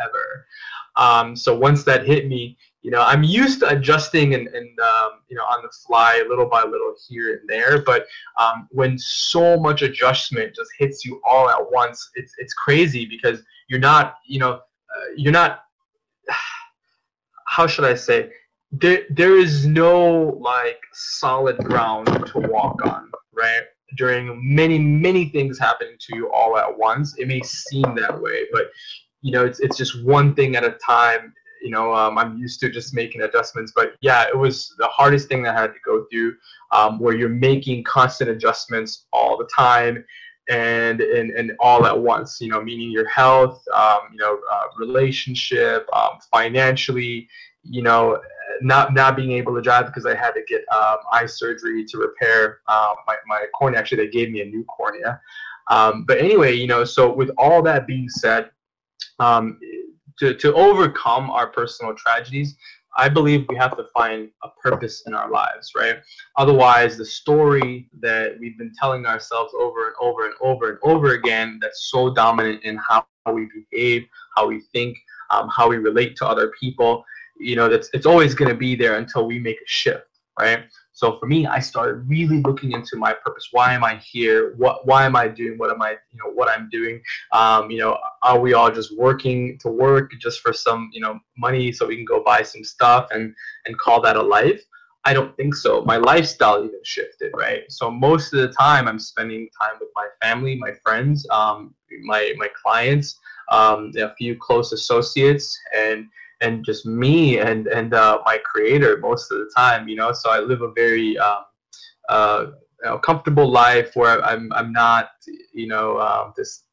ever. 0.00 0.46
Um, 0.96 1.36
so 1.36 1.56
once 1.56 1.84
that 1.84 2.06
hit 2.06 2.28
me, 2.28 2.56
you 2.84 2.90
know, 2.90 3.00
I'm 3.00 3.22
used 3.22 3.60
to 3.60 3.68
adjusting 3.68 4.34
and, 4.34 4.46
and 4.48 4.78
um, 4.78 5.10
you 5.28 5.36
know, 5.36 5.42
on 5.44 5.62
the 5.62 5.70
fly, 5.86 6.22
little 6.28 6.46
by 6.46 6.62
little 6.62 6.94
here 7.08 7.32
and 7.32 7.48
there. 7.48 7.82
But 7.82 8.06
um, 8.38 8.68
when 8.70 8.98
so 8.98 9.58
much 9.58 9.80
adjustment 9.80 10.54
just 10.54 10.70
hits 10.78 11.02
you 11.02 11.20
all 11.26 11.48
at 11.48 11.72
once, 11.72 12.10
it's 12.14 12.34
it's 12.36 12.52
crazy 12.52 13.06
because 13.06 13.42
you're 13.68 13.80
not, 13.80 14.16
you 14.26 14.38
know, 14.38 14.52
uh, 14.52 15.06
you're 15.16 15.32
not. 15.32 15.60
How 17.46 17.66
should 17.66 17.84
I 17.84 17.94
say? 17.94 18.30
There 18.70 19.04
there 19.08 19.38
is 19.38 19.64
no 19.64 20.38
like 20.40 20.80
solid 20.92 21.56
ground 21.58 22.06
to 22.06 22.38
walk 22.38 22.84
on, 22.84 23.10
right? 23.32 23.62
During 23.96 24.38
many 24.42 24.78
many 24.78 25.30
things 25.30 25.58
happening 25.58 25.96
to 26.00 26.16
you 26.16 26.30
all 26.32 26.58
at 26.58 26.76
once, 26.76 27.16
it 27.16 27.28
may 27.28 27.40
seem 27.40 27.94
that 27.94 28.20
way, 28.20 28.44
but 28.52 28.70
you 29.24 29.32
know, 29.32 29.46
it's 29.46 29.58
it's 29.58 29.78
just 29.78 30.04
one 30.04 30.34
thing 30.34 30.54
at 30.54 30.64
a 30.64 30.72
time. 30.72 31.32
You 31.62 31.70
know, 31.70 31.94
um, 31.94 32.18
I'm 32.18 32.36
used 32.36 32.60
to 32.60 32.70
just 32.70 32.92
making 32.92 33.22
adjustments, 33.22 33.72
but 33.74 33.94
yeah, 34.02 34.28
it 34.28 34.36
was 34.36 34.74
the 34.76 34.86
hardest 34.88 35.28
thing 35.28 35.42
that 35.44 35.56
I 35.56 35.62
had 35.62 35.68
to 35.68 35.80
go 35.82 36.04
through, 36.12 36.36
um, 36.72 36.98
where 36.98 37.16
you're 37.16 37.30
making 37.30 37.84
constant 37.84 38.28
adjustments 38.28 39.06
all 39.14 39.38
the 39.38 39.48
time, 39.56 40.04
and 40.50 41.00
and 41.00 41.30
and 41.30 41.52
all 41.58 41.86
at 41.86 41.98
once. 41.98 42.38
You 42.38 42.50
know, 42.50 42.62
meaning 42.62 42.90
your 42.90 43.08
health, 43.08 43.64
um, 43.74 44.00
you 44.12 44.18
know, 44.18 44.38
uh, 44.52 44.64
relationship, 44.76 45.88
um, 45.94 46.18
financially. 46.30 47.26
You 47.62 47.80
know, 47.80 48.20
not 48.60 48.92
not 48.92 49.16
being 49.16 49.32
able 49.32 49.54
to 49.54 49.62
drive 49.62 49.86
because 49.86 50.04
I 50.04 50.14
had 50.14 50.32
to 50.32 50.42
get 50.46 50.60
um, 50.70 50.98
eye 51.12 51.24
surgery 51.24 51.86
to 51.86 51.96
repair 51.96 52.60
uh, 52.68 52.94
my 53.06 53.16
my 53.26 53.46
cornea. 53.58 53.78
Actually, 53.78 54.04
they 54.04 54.10
gave 54.10 54.30
me 54.30 54.42
a 54.42 54.44
new 54.44 54.64
cornea. 54.64 55.18
Um, 55.70 56.04
but 56.04 56.18
anyway, 56.18 56.52
you 56.52 56.66
know, 56.66 56.84
so 56.84 57.10
with 57.10 57.30
all 57.38 57.62
that 57.62 57.86
being 57.86 58.10
said, 58.10 58.50
um, 59.18 59.58
to, 60.18 60.34
to 60.34 60.54
overcome 60.54 61.30
our 61.30 61.48
personal 61.48 61.94
tragedies, 61.94 62.56
I 62.96 63.08
believe 63.08 63.46
we 63.48 63.56
have 63.56 63.76
to 63.76 63.86
find 63.92 64.30
a 64.44 64.48
purpose 64.62 65.02
in 65.06 65.14
our 65.14 65.28
lives, 65.28 65.72
right? 65.76 65.96
Otherwise, 66.36 66.96
the 66.96 67.04
story 67.04 67.88
that 68.00 68.38
we've 68.38 68.56
been 68.56 68.72
telling 68.78 69.04
ourselves 69.04 69.52
over 69.58 69.86
and 69.86 69.94
over 70.00 70.26
and 70.26 70.34
over 70.40 70.70
and 70.70 70.78
over 70.82 71.12
again 71.12 71.58
that's 71.60 71.90
so 71.90 72.14
dominant 72.14 72.62
in 72.62 72.76
how 72.76 73.04
we 73.32 73.48
behave, 73.72 74.04
how 74.36 74.46
we 74.46 74.60
think, 74.72 74.96
um, 75.30 75.48
how 75.48 75.68
we 75.68 75.78
relate 75.78 76.14
to 76.16 76.26
other 76.26 76.52
people, 76.60 77.04
you 77.38 77.56
know, 77.56 77.68
that's 77.68 77.90
it's 77.92 78.06
always 78.06 78.34
going 78.34 78.50
to 78.50 78.56
be 78.56 78.76
there 78.76 78.96
until 78.96 79.26
we 79.26 79.38
make 79.38 79.56
a 79.56 79.66
shift, 79.66 80.06
right? 80.38 80.64
So 80.94 81.18
for 81.18 81.26
me, 81.26 81.44
I 81.46 81.58
started 81.58 82.08
really 82.08 82.40
looking 82.40 82.70
into 82.70 82.96
my 82.96 83.12
purpose. 83.12 83.48
Why 83.50 83.74
am 83.74 83.84
I 83.84 83.96
here? 83.96 84.54
What 84.56 84.86
why 84.86 85.04
am 85.04 85.16
I 85.16 85.26
doing 85.28 85.58
what 85.58 85.70
am 85.70 85.82
I 85.82 85.90
you 85.90 86.18
know 86.18 86.32
what 86.32 86.48
I'm 86.48 86.68
doing? 86.70 87.02
Um, 87.32 87.70
you 87.70 87.78
know, 87.78 87.98
are 88.22 88.38
we 88.38 88.54
all 88.54 88.70
just 88.70 88.96
working 88.96 89.58
to 89.58 89.68
work 89.68 90.12
just 90.20 90.40
for 90.40 90.52
some 90.52 90.90
you 90.92 91.00
know 91.00 91.18
money 91.36 91.72
so 91.72 91.86
we 91.86 91.96
can 91.96 92.04
go 92.04 92.22
buy 92.22 92.42
some 92.42 92.64
stuff 92.64 93.08
and 93.10 93.34
and 93.66 93.76
call 93.78 94.00
that 94.02 94.16
a 94.16 94.22
life? 94.22 94.62
I 95.04 95.12
don't 95.12 95.36
think 95.36 95.54
so. 95.54 95.82
My 95.82 95.96
lifestyle 95.96 96.64
even 96.64 96.80
shifted, 96.82 97.32
right? 97.34 97.64
So 97.68 97.90
most 97.90 98.32
of 98.32 98.40
the 98.40 98.48
time, 98.48 98.88
I'm 98.88 98.98
spending 98.98 99.48
time 99.60 99.76
with 99.78 99.90
my 99.94 100.06
family, 100.22 100.56
my 100.56 100.72
friends, 100.82 101.26
um, 101.30 101.74
my 102.04 102.32
my 102.38 102.48
clients, 102.62 103.18
um, 103.50 103.90
a 103.98 104.14
few 104.14 104.36
close 104.36 104.72
associates, 104.72 105.58
and 105.76 106.06
and 106.40 106.64
just 106.64 106.86
me 106.86 107.38
and 107.38 107.66
and 107.66 107.94
uh, 107.94 108.20
my 108.24 108.38
creator 108.38 108.98
most 108.98 109.30
of 109.30 109.38
the 109.38 109.50
time. 109.56 109.88
You 109.88 109.96
know, 109.96 110.12
so 110.12 110.30
I 110.30 110.40
live 110.40 110.62
a 110.62 110.72
very 110.72 111.18
um, 111.18 111.44
uh, 112.08 112.46
you 112.82 112.90
know, 112.90 112.98
comfortable 112.98 113.50
life 113.50 113.94
where 113.94 114.24
I'm 114.24 114.52
I'm 114.52 114.72
not 114.72 115.10
you 115.52 115.66
know 115.66 115.98
um, 116.00 116.32
this 116.36 116.64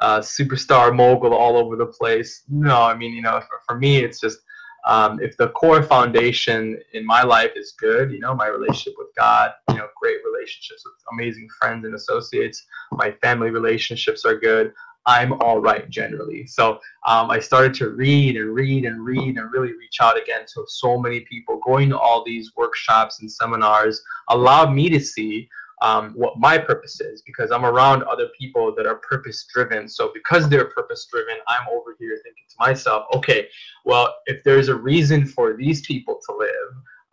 uh, 0.00 0.20
superstar 0.20 0.94
mogul 0.94 1.34
all 1.34 1.56
over 1.56 1.76
the 1.76 1.86
place. 1.86 2.44
No, 2.48 2.82
I 2.82 2.94
mean 2.94 3.12
you 3.12 3.22
know 3.22 3.40
for, 3.40 3.60
for 3.66 3.78
me 3.78 3.98
it's 3.98 4.20
just 4.20 4.38
um, 4.86 5.20
if 5.20 5.36
the 5.36 5.48
core 5.48 5.82
foundation 5.82 6.78
in 6.94 7.04
my 7.04 7.22
life 7.22 7.52
is 7.54 7.74
good, 7.78 8.10
you 8.10 8.18
know, 8.18 8.34
my 8.34 8.46
relationship 8.46 8.94
with 8.96 9.08
God, 9.16 9.52
you 9.68 9.76
know, 9.76 9.86
great 10.00 10.16
relationships 10.24 10.82
with 10.84 10.94
amazing 11.12 11.48
friends 11.60 11.84
and 11.84 11.94
associates, 11.94 12.64
my 12.92 13.12
family 13.22 13.50
relationships 13.50 14.24
are 14.24 14.38
good. 14.38 14.72
I'm 15.06 15.32
all 15.40 15.60
right 15.60 15.88
generally. 15.88 16.46
So 16.46 16.80
um, 17.06 17.30
I 17.30 17.40
started 17.40 17.74
to 17.74 17.90
read 17.90 18.36
and 18.36 18.54
read 18.54 18.84
and 18.84 19.04
read 19.04 19.36
and 19.36 19.52
really 19.52 19.72
reach 19.72 19.98
out 20.00 20.20
again 20.20 20.42
to 20.54 20.64
so 20.68 20.98
many 20.98 21.20
people. 21.20 21.60
Going 21.64 21.88
to 21.90 21.98
all 21.98 22.24
these 22.24 22.52
workshops 22.56 23.20
and 23.20 23.30
seminars 23.30 24.02
allowed 24.28 24.72
me 24.72 24.88
to 24.90 25.00
see 25.00 25.48
um, 25.82 26.12
what 26.14 26.38
my 26.38 26.58
purpose 26.58 27.00
is 27.00 27.22
because 27.22 27.50
I'm 27.50 27.64
around 27.64 28.02
other 28.02 28.28
people 28.38 28.74
that 28.76 28.86
are 28.86 28.96
purpose 28.96 29.46
driven. 29.52 29.88
So 29.88 30.10
because 30.12 30.48
they're 30.48 30.66
purpose 30.66 31.06
driven, 31.10 31.36
I'm 31.48 31.66
over 31.68 31.96
here 31.98 32.18
thinking 32.22 32.44
to 32.48 32.56
myself, 32.58 33.06
okay, 33.14 33.48
well, 33.84 34.14
if 34.26 34.44
there's 34.44 34.68
a 34.68 34.74
reason 34.74 35.24
for 35.26 35.56
these 35.56 35.86
people 35.86 36.20
to 36.28 36.36
live, 36.36 36.50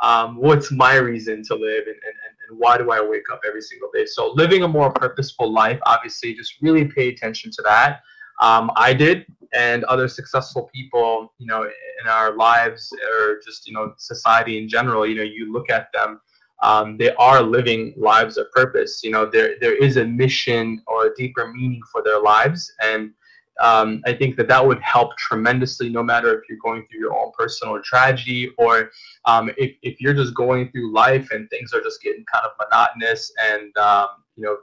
um, 0.01 0.36
what's 0.36 0.72
my 0.72 0.96
reason 0.96 1.44
to 1.46 1.56
live 1.56 1.88
and, 1.88 1.96
and, 1.96 2.15
and 2.50 2.58
why 2.60 2.77
do 2.77 2.92
I 2.92 3.01
wake 3.01 3.30
up 3.32 3.42
every 3.48 3.62
single 3.62 3.89
day? 3.94 4.06
So 4.06 4.32
living 4.36 4.63
a 4.63 4.68
more 4.68 4.92
purposeful 4.92 5.51
life, 5.51 5.80
obviously, 5.86 6.34
just 6.34 6.56
really 6.62 6.86
pay 6.86 7.10
attention 7.10 7.51
to 7.51 7.62
that. 7.63 8.01
Um, 8.42 8.72
I 8.75 8.94
did, 8.94 9.25
and 9.54 9.84
other 9.86 10.08
successful 10.08 10.70
people, 10.74 11.34
you 11.38 11.48
know, 11.48 11.63
in 11.63 12.08
our 12.08 12.36
lives 12.36 12.92
or 13.12 13.39
just 13.46 13.68
you 13.68 13.74
know 13.74 13.94
society 13.98 14.58
in 14.58 14.70
general. 14.70 15.06
You 15.06 15.16
know, 15.16 15.24
you 15.24 15.51
look 15.51 15.70
at 15.70 15.88
them 15.94 16.20
um, 16.63 16.98
they 16.98 17.13
are 17.16 17.42
living 17.42 17.94
lives 17.98 18.38
of 18.38 18.51
purpose. 18.51 19.01
You 19.04 19.12
know, 19.12 19.25
there 19.25 19.56
there 19.62 19.75
is 19.75 19.98
a 19.98 20.06
mission 20.06 20.82
or 20.88 21.08
a 21.08 21.16
deeper 21.16 21.51
meaning 21.51 21.82
for 21.92 22.01
their 22.04 22.22
lives, 22.22 22.72
and 22.82 23.12
um, 23.60 24.02
I 24.06 24.14
think 24.14 24.36
that 24.38 24.48
that 24.48 24.66
would 24.66 24.82
help 24.82 25.18
tremendously. 25.18 25.90
No 25.90 26.04
matter 26.04 26.38
if 26.38 26.48
you're 26.50 26.60
going 26.64 26.86
through 26.88 27.00
your 27.00 27.18
own 27.18 27.32
personal 27.38 27.82
tragedy 27.82 28.52
or 28.58 28.92
um, 29.26 29.50
if 29.58 29.76
if 29.82 30.00
you're 30.00 30.14
just 30.14 30.34
going 30.34 30.72
through 30.72 30.94
life 30.94 31.30
and 31.32 31.50
things 31.50 31.74
are 31.74 31.82
just 31.82 32.02
getting 32.02 32.26
kind 32.32 32.46
of 32.46 32.52
monotonous 32.60 33.32
and 33.52 33.76
um, 33.78 34.08
you 34.36 34.44
know 34.44 34.58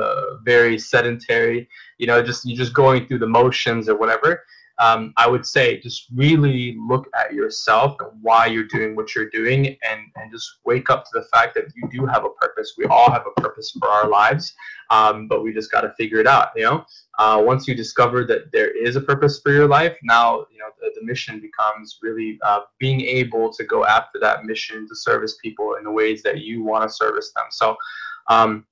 uh, 0.00 0.36
very 0.42 0.78
sedentary. 0.78 1.68
You 1.98 2.06
know, 2.06 2.22
just 2.22 2.44
you're 2.44 2.56
just 2.56 2.74
going 2.74 3.06
through 3.06 3.18
the 3.18 3.28
motions 3.28 3.88
or 3.88 3.96
whatever 3.96 4.44
um, 4.80 5.12
I 5.18 5.28
would 5.28 5.44
say 5.44 5.78
just 5.78 6.06
really 6.14 6.76
look 6.88 7.06
at 7.14 7.34
yourself 7.34 7.96
and 8.00 8.10
why 8.22 8.46
you're 8.46 8.64
doing 8.64 8.96
what 8.96 9.14
you're 9.14 9.28
doing 9.28 9.66
and, 9.66 10.00
and 10.16 10.32
just 10.32 10.48
wake 10.64 10.88
up 10.88 11.04
to 11.04 11.10
the 11.12 11.26
fact 11.32 11.54
that 11.54 11.66
you 11.76 11.88
do 11.90 12.06
have 12.06 12.24
a 12.24 12.30
purpose. 12.30 12.74
We 12.78 12.86
all 12.86 13.10
have 13.10 13.24
a 13.26 13.40
purpose 13.40 13.76
for 13.78 13.88
our 13.88 14.08
lives, 14.08 14.54
um, 14.88 15.28
but 15.28 15.42
we 15.42 15.52
just 15.52 15.70
got 15.70 15.82
to 15.82 15.92
figure 15.98 16.18
it 16.18 16.26
out, 16.26 16.48
you 16.56 16.64
know? 16.64 16.84
Uh, 17.18 17.42
once 17.44 17.68
you 17.68 17.74
discover 17.74 18.24
that 18.24 18.50
there 18.52 18.70
is 18.70 18.96
a 18.96 19.00
purpose 19.02 19.38
for 19.40 19.52
your 19.52 19.68
life, 19.68 19.94
now, 20.02 20.46
you 20.50 20.58
know, 20.58 20.70
the, 20.80 20.90
the 20.98 21.04
mission 21.04 21.40
becomes 21.40 21.98
really 22.02 22.38
uh, 22.42 22.60
being 22.78 23.02
able 23.02 23.52
to 23.52 23.64
go 23.64 23.84
after 23.84 24.18
that 24.18 24.44
mission 24.46 24.88
to 24.88 24.96
service 24.96 25.36
people 25.42 25.74
in 25.74 25.84
the 25.84 25.90
ways 25.90 26.22
that 26.22 26.40
you 26.40 26.64
want 26.64 26.88
to 26.88 26.94
service 26.94 27.32
them. 27.36 27.44
So, 27.50 27.76
um, 28.28 28.64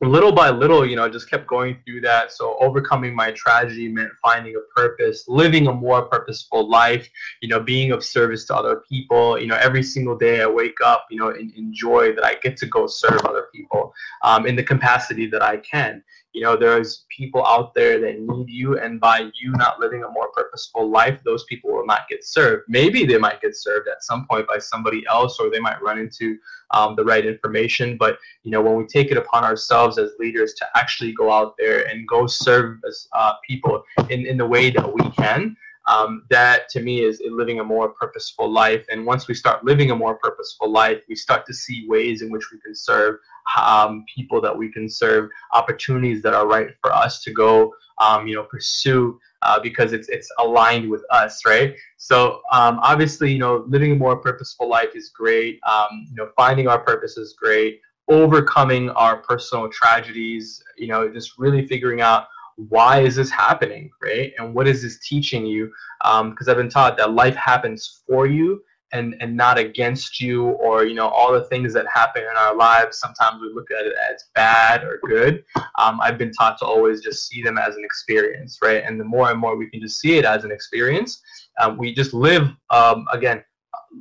little 0.00 0.32
by 0.32 0.50
little, 0.50 0.84
you 0.84 0.96
know, 0.96 1.08
just 1.08 1.30
kept 1.30 1.46
going 1.46 1.78
through 1.84 2.00
that. 2.02 2.32
So 2.32 2.56
overcoming 2.60 3.14
my 3.14 3.30
tragedy 3.32 3.88
meant 3.88 4.10
finding 4.22 4.56
a 4.56 4.60
purpose, 4.78 5.24
living 5.28 5.66
a 5.68 5.72
more 5.72 6.02
purposeful 6.02 6.68
life, 6.68 7.08
you 7.40 7.48
know, 7.48 7.60
being 7.60 7.92
of 7.92 8.04
service 8.04 8.44
to 8.46 8.56
other 8.56 8.82
people. 8.88 9.38
You 9.38 9.46
know, 9.46 9.56
every 9.56 9.82
single 9.82 10.16
day 10.16 10.42
I 10.42 10.46
wake 10.46 10.78
up, 10.84 11.06
you 11.10 11.18
know, 11.18 11.30
and 11.30 11.52
enjoy 11.54 12.14
that 12.14 12.24
I 12.24 12.34
get 12.36 12.56
to 12.58 12.66
go 12.66 12.86
serve 12.86 13.24
other 13.24 13.48
people 13.54 13.92
um, 14.22 14.46
in 14.46 14.56
the 14.56 14.64
capacity 14.64 15.26
that 15.26 15.42
I 15.42 15.58
can 15.58 16.02
you 16.34 16.42
know 16.42 16.56
there's 16.56 17.06
people 17.16 17.46
out 17.46 17.72
there 17.74 18.00
that 18.00 18.20
need 18.20 18.50
you 18.50 18.78
and 18.78 19.00
by 19.00 19.30
you 19.40 19.52
not 19.52 19.78
living 19.78 20.02
a 20.02 20.10
more 20.10 20.30
purposeful 20.32 20.90
life 20.90 21.20
those 21.24 21.44
people 21.44 21.72
will 21.72 21.86
not 21.86 22.08
get 22.08 22.24
served. 22.24 22.64
Maybe 22.68 23.06
they 23.06 23.18
might 23.18 23.40
get 23.40 23.56
served 23.56 23.88
at 23.88 24.02
some 24.02 24.26
point 24.26 24.48
by 24.48 24.58
somebody 24.58 25.04
else 25.08 25.38
or 25.38 25.48
they 25.48 25.60
might 25.60 25.80
run 25.80 25.98
into 25.98 26.36
um, 26.72 26.96
the 26.96 27.04
right 27.04 27.24
information 27.24 27.96
but 27.96 28.18
you 28.42 28.50
know 28.50 28.60
when 28.60 28.76
we 28.76 28.86
take 28.86 29.10
it 29.10 29.16
upon 29.16 29.44
ourselves 29.44 29.96
as 29.96 30.10
leaders 30.18 30.54
to 30.54 30.66
actually 30.74 31.12
go 31.12 31.30
out 31.30 31.54
there 31.56 31.86
and 31.88 32.06
go 32.08 32.26
serve 32.26 32.78
as 32.86 33.08
uh, 33.12 33.34
people 33.48 33.84
in, 34.10 34.26
in 34.26 34.36
the 34.36 34.46
way 34.46 34.70
that 34.70 34.92
we 34.92 35.08
can 35.10 35.56
um, 35.86 36.24
that 36.30 36.68
to 36.70 36.80
me 36.80 37.02
is 37.02 37.20
living 37.28 37.60
a 37.60 37.64
more 37.64 37.90
purposeful 37.90 38.50
life. 38.50 38.84
And 38.90 39.04
once 39.04 39.28
we 39.28 39.34
start 39.34 39.64
living 39.64 39.90
a 39.90 39.96
more 39.96 40.16
purposeful 40.16 40.70
life, 40.70 41.02
we 41.08 41.14
start 41.14 41.46
to 41.46 41.54
see 41.54 41.86
ways 41.88 42.22
in 42.22 42.30
which 42.30 42.50
we 42.52 42.58
can 42.60 42.74
serve 42.74 43.16
um, 43.56 44.04
people 44.14 44.40
that 44.40 44.56
we 44.56 44.72
can 44.72 44.88
serve, 44.88 45.28
opportunities 45.52 46.22
that 46.22 46.34
are 46.34 46.46
right 46.46 46.68
for 46.80 46.92
us 46.92 47.22
to 47.22 47.32
go, 47.32 47.74
um, 47.98 48.26
you 48.26 48.34
know, 48.34 48.44
pursue 48.44 49.18
uh, 49.42 49.60
because 49.60 49.92
it's 49.92 50.08
it's 50.08 50.28
aligned 50.38 50.88
with 50.88 51.04
us, 51.10 51.44
right? 51.46 51.76
So 51.98 52.40
um, 52.50 52.78
obviously, 52.82 53.32
you 53.32 53.38
know, 53.38 53.64
living 53.68 53.92
a 53.92 53.96
more 53.96 54.16
purposeful 54.16 54.68
life 54.68 54.94
is 54.94 55.10
great. 55.10 55.60
Um, 55.68 56.06
you 56.08 56.16
know, 56.16 56.30
finding 56.36 56.66
our 56.66 56.78
purpose 56.78 57.16
is 57.16 57.34
great. 57.34 57.80
Overcoming 58.08 58.90
our 58.90 59.18
personal 59.18 59.68
tragedies, 59.68 60.62
you 60.76 60.88
know, 60.88 61.08
just 61.08 61.38
really 61.38 61.66
figuring 61.66 62.00
out 62.00 62.26
why 62.56 63.00
is 63.00 63.16
this 63.16 63.30
happening, 63.30 63.90
right? 64.02 64.32
And 64.38 64.54
what 64.54 64.68
is 64.68 64.82
this 64.82 64.98
teaching 65.00 65.44
you? 65.46 65.72
Because 66.00 66.48
um, 66.48 66.50
I've 66.50 66.56
been 66.56 66.68
taught 66.68 66.96
that 66.98 67.12
life 67.12 67.36
happens 67.36 68.02
for 68.06 68.26
you 68.26 68.62
and 68.94 69.16
and 69.20 69.36
not 69.36 69.58
against 69.58 70.20
you 70.20 70.50
or 70.50 70.84
you 70.84 70.94
know 70.94 71.08
all 71.08 71.32
the 71.32 71.44
things 71.44 71.74
that 71.74 71.86
happen 71.92 72.22
in 72.22 72.36
our 72.36 72.56
lives. 72.56 72.98
Sometimes 72.98 73.42
we 73.42 73.52
look 73.52 73.70
at 73.70 73.86
it 73.86 73.94
as 74.10 74.24
bad 74.34 74.84
or 74.84 75.00
good. 75.04 75.44
Um, 75.78 76.00
i've 76.00 76.16
been 76.16 76.32
taught 76.32 76.56
to 76.58 76.64
always 76.64 77.00
just 77.00 77.26
see 77.28 77.42
them 77.42 77.58
as 77.58 77.76
an 77.76 77.84
experience 77.84 78.58
right? 78.62 78.82
And 78.84 78.98
the 78.98 79.04
more 79.04 79.30
and 79.30 79.38
more 79.38 79.56
we 79.56 79.68
can 79.68 79.80
just 79.80 80.00
see 80.00 80.16
it 80.16 80.24
as 80.24 80.44
an 80.44 80.52
experience 80.52 81.20
um, 81.60 81.76
we 81.76 81.92
just 81.92 82.14
live 82.14 82.48
um, 82.70 83.06
again 83.12 83.42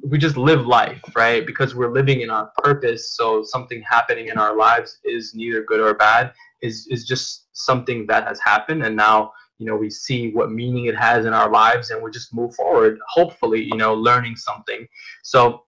we 0.08 0.18
just 0.18 0.38
live 0.38 0.66
life 0.66 1.02
right? 1.16 1.46
Because 1.46 1.76
we're 1.76 1.92
living 1.92 2.22
in 2.22 2.30
our 2.30 2.52
purpose. 2.58 3.16
So 3.16 3.44
something 3.44 3.82
happening 3.82 4.28
in 4.28 4.38
our 4.38 4.56
lives 4.56 5.00
is 5.04 5.34
neither 5.34 5.64
good 5.64 5.80
or 5.80 5.94
bad 5.96 6.34
is 6.64 6.88
is 6.88 7.06
just 7.06 7.48
something 7.54 8.08
that 8.08 8.28
has 8.28 8.40
happened. 8.40 8.84
And 8.84 8.96
now 8.96 9.32
you 9.60 9.68
know 9.68 9.76
we 9.76 9.90
see 9.90 10.32
what 10.32 10.52
meaning 10.52 10.86
it 10.86 10.96
has 10.96 11.26
in 11.26 11.34
our 11.34 11.50
lives 11.50 11.92
and 11.92 12.02
we 12.02 12.10
just 12.10 12.34
move 12.34 12.56
forward 12.56 12.98
hopefully 13.08 13.62
you 13.64 13.78
know 13.78 13.94
learning 13.94 14.36
something. 14.36 14.88
So 15.22 15.64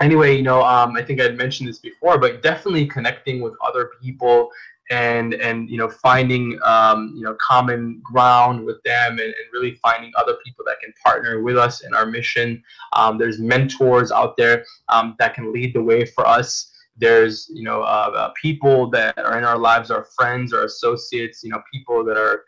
anyway 0.00 0.34
you 0.34 0.42
know 0.42 0.60
um, 0.62 0.96
i 0.96 1.02
think 1.02 1.20
i'd 1.20 1.36
mentioned 1.36 1.68
this 1.68 1.78
before 1.78 2.18
but 2.18 2.42
definitely 2.42 2.84
connecting 2.84 3.40
with 3.40 3.54
other 3.62 3.90
people 4.02 4.50
and 4.90 5.34
and 5.34 5.68
you 5.70 5.78
know 5.78 5.88
finding 5.88 6.58
um, 6.64 7.12
you 7.16 7.22
know 7.22 7.36
common 7.40 8.00
ground 8.04 8.64
with 8.64 8.82
them 8.82 9.12
and, 9.12 9.20
and, 9.20 9.34
really 9.52 9.74
finding 9.76 10.12
other 10.16 10.34
people 10.44 10.64
that 10.66 10.80
can 10.80 10.92
partner 11.02 11.42
with 11.42 11.56
us 11.56 11.84
in 11.84 11.94
our 11.94 12.06
mission. 12.06 12.62
Um, 12.92 13.16
there's 13.16 13.38
mentors 13.38 14.12
out 14.12 14.36
there 14.36 14.64
um, 14.90 15.16
that 15.18 15.34
can 15.34 15.52
lead 15.52 15.74
the 15.74 15.82
way 15.82 16.04
for 16.04 16.26
us 16.26 16.70
there's 16.96 17.48
you 17.52 17.64
know 17.64 17.82
uh, 17.82 18.10
uh, 18.14 18.32
people 18.40 18.88
that 18.90 19.18
are 19.18 19.36
in 19.38 19.44
our 19.44 19.58
lives 19.58 19.90
our 19.90 20.06
friends 20.16 20.52
our 20.52 20.64
associates 20.64 21.42
you 21.42 21.50
know 21.50 21.60
people 21.72 22.04
that 22.04 22.16
are 22.16 22.44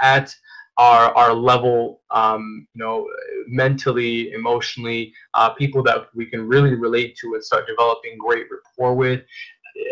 at 0.00 0.34
our 0.78 1.16
our 1.16 1.32
level, 1.32 2.00
um, 2.10 2.66
you 2.74 2.84
know, 2.84 3.08
mentally, 3.46 4.32
emotionally, 4.32 5.12
uh, 5.34 5.50
people 5.50 5.82
that 5.84 6.08
we 6.14 6.26
can 6.26 6.46
really 6.46 6.74
relate 6.74 7.16
to 7.16 7.34
and 7.34 7.42
start 7.42 7.66
developing 7.66 8.18
great 8.18 8.46
rapport 8.50 8.94
with. 8.94 9.22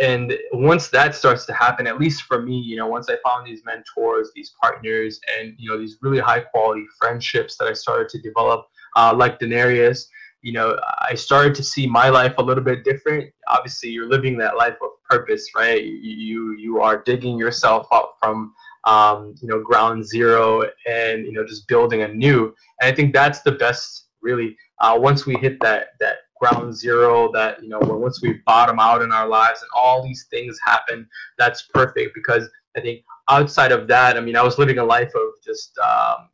And 0.03 0.37
once 0.53 0.89
that 0.89 1.15
starts 1.15 1.45
to 1.47 1.53
happen, 1.53 1.87
at 1.87 2.01
least 2.01 2.23
for 2.23 2.41
me, 2.41 2.59
you 2.59 2.77
know, 2.77 2.87
once 2.87 3.09
I 3.11 3.17
found 3.25 3.47
these 3.47 3.63
mentors, 3.65 4.31
these 4.35 4.55
partners, 4.61 5.21
and 5.39 5.55
you 5.59 5.71
know, 5.71 5.79
these 5.79 5.99
really 6.03 6.19
high 6.21 6.41
quality 6.41 6.85
friendships 6.99 7.57
that 7.59 7.69
I 7.69 7.73
started 7.73 8.09
to 8.11 8.21
develop, 8.21 8.67
uh, 8.97 9.15
like 9.17 9.39
Denarius, 9.39 10.09
you 10.45 10.53
know, 10.53 10.79
I 11.01 11.15
started 11.15 11.55
to 11.57 11.63
see 11.63 11.87
my 11.87 12.11
life 12.11 12.35
a 12.39 12.43
little 12.43 12.63
bit 12.63 12.85
different. 12.85 13.33
Obviously, 13.49 13.89
you're 13.89 14.09
living 14.09 14.37
that 14.39 14.57
life 14.57 14.77
of 14.83 14.91
purpose, 15.09 15.49
right? 15.57 15.83
You 15.83 16.53
you 16.53 16.81
are 16.81 17.03
digging 17.03 17.39
yourself 17.39 17.87
up 17.91 18.17
from 18.21 18.53
um, 18.85 19.35
you 19.41 19.49
know, 19.49 19.63
ground 19.63 20.05
zero 20.05 20.63
and, 20.87 21.25
you 21.25 21.33
know, 21.33 21.45
just 21.45 21.67
building 21.69 22.03
anew. 22.03 22.55
And 22.81 22.93
I 22.93 22.95
think 22.95 23.15
that's 23.15 23.41
the 23.41 23.53
best 23.53 24.09
really, 24.21 24.57
uh, 24.81 24.99
once 25.01 25.27
we 25.27 25.37
hit 25.37 25.59
that, 25.61 25.89
that 26.01 26.17
ground 26.41 26.75
zero 26.75 27.31
that 27.33 27.63
you 27.63 27.69
know 27.69 27.79
once 27.81 28.21
we 28.21 28.41
bottom 28.45 28.79
out 28.81 29.03
in 29.03 29.13
our 29.13 29.27
lives 29.27 29.63
and 29.63 29.71
all 29.75 30.03
these 30.03 30.27
things 30.31 30.59
happen 30.63 31.09
that's 31.39 31.69
perfect 31.73 32.13
because 32.13 32.51
i 32.77 32.81
think 32.81 33.03
outside 33.31 33.71
of 33.71 33.87
that 33.87 34.17
i 34.17 34.21
mean 34.21 34.37
i 34.37 34.43
was 34.43 34.59
living 34.59 34.79
a 34.79 34.85
life 34.85 35.13
of 35.15 35.33
just 35.45 35.79
um, 35.79 36.29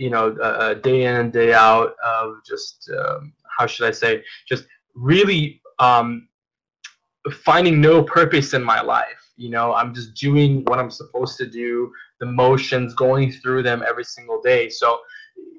you 0.00 0.08
know 0.08 0.34
uh, 0.38 0.74
day 0.74 1.04
in 1.04 1.16
and 1.16 1.32
day 1.32 1.52
out 1.52 1.94
of 2.04 2.36
just 2.46 2.90
um, 2.98 3.32
how 3.56 3.66
should 3.66 3.86
i 3.86 3.90
say 3.90 4.22
just 4.48 4.64
really 4.94 5.60
um, 5.78 6.26
finding 7.44 7.80
no 7.80 8.02
purpose 8.02 8.54
in 8.54 8.62
my 8.62 8.80
life 8.80 9.32
you 9.36 9.50
know 9.50 9.74
i'm 9.74 9.94
just 9.94 10.14
doing 10.14 10.64
what 10.64 10.78
i'm 10.78 10.90
supposed 10.90 11.36
to 11.36 11.46
do 11.46 11.92
the 12.18 12.26
motions 12.26 12.94
going 12.94 13.30
through 13.30 13.62
them 13.62 13.84
every 13.86 14.04
single 14.04 14.40
day 14.40 14.70
so 14.70 14.98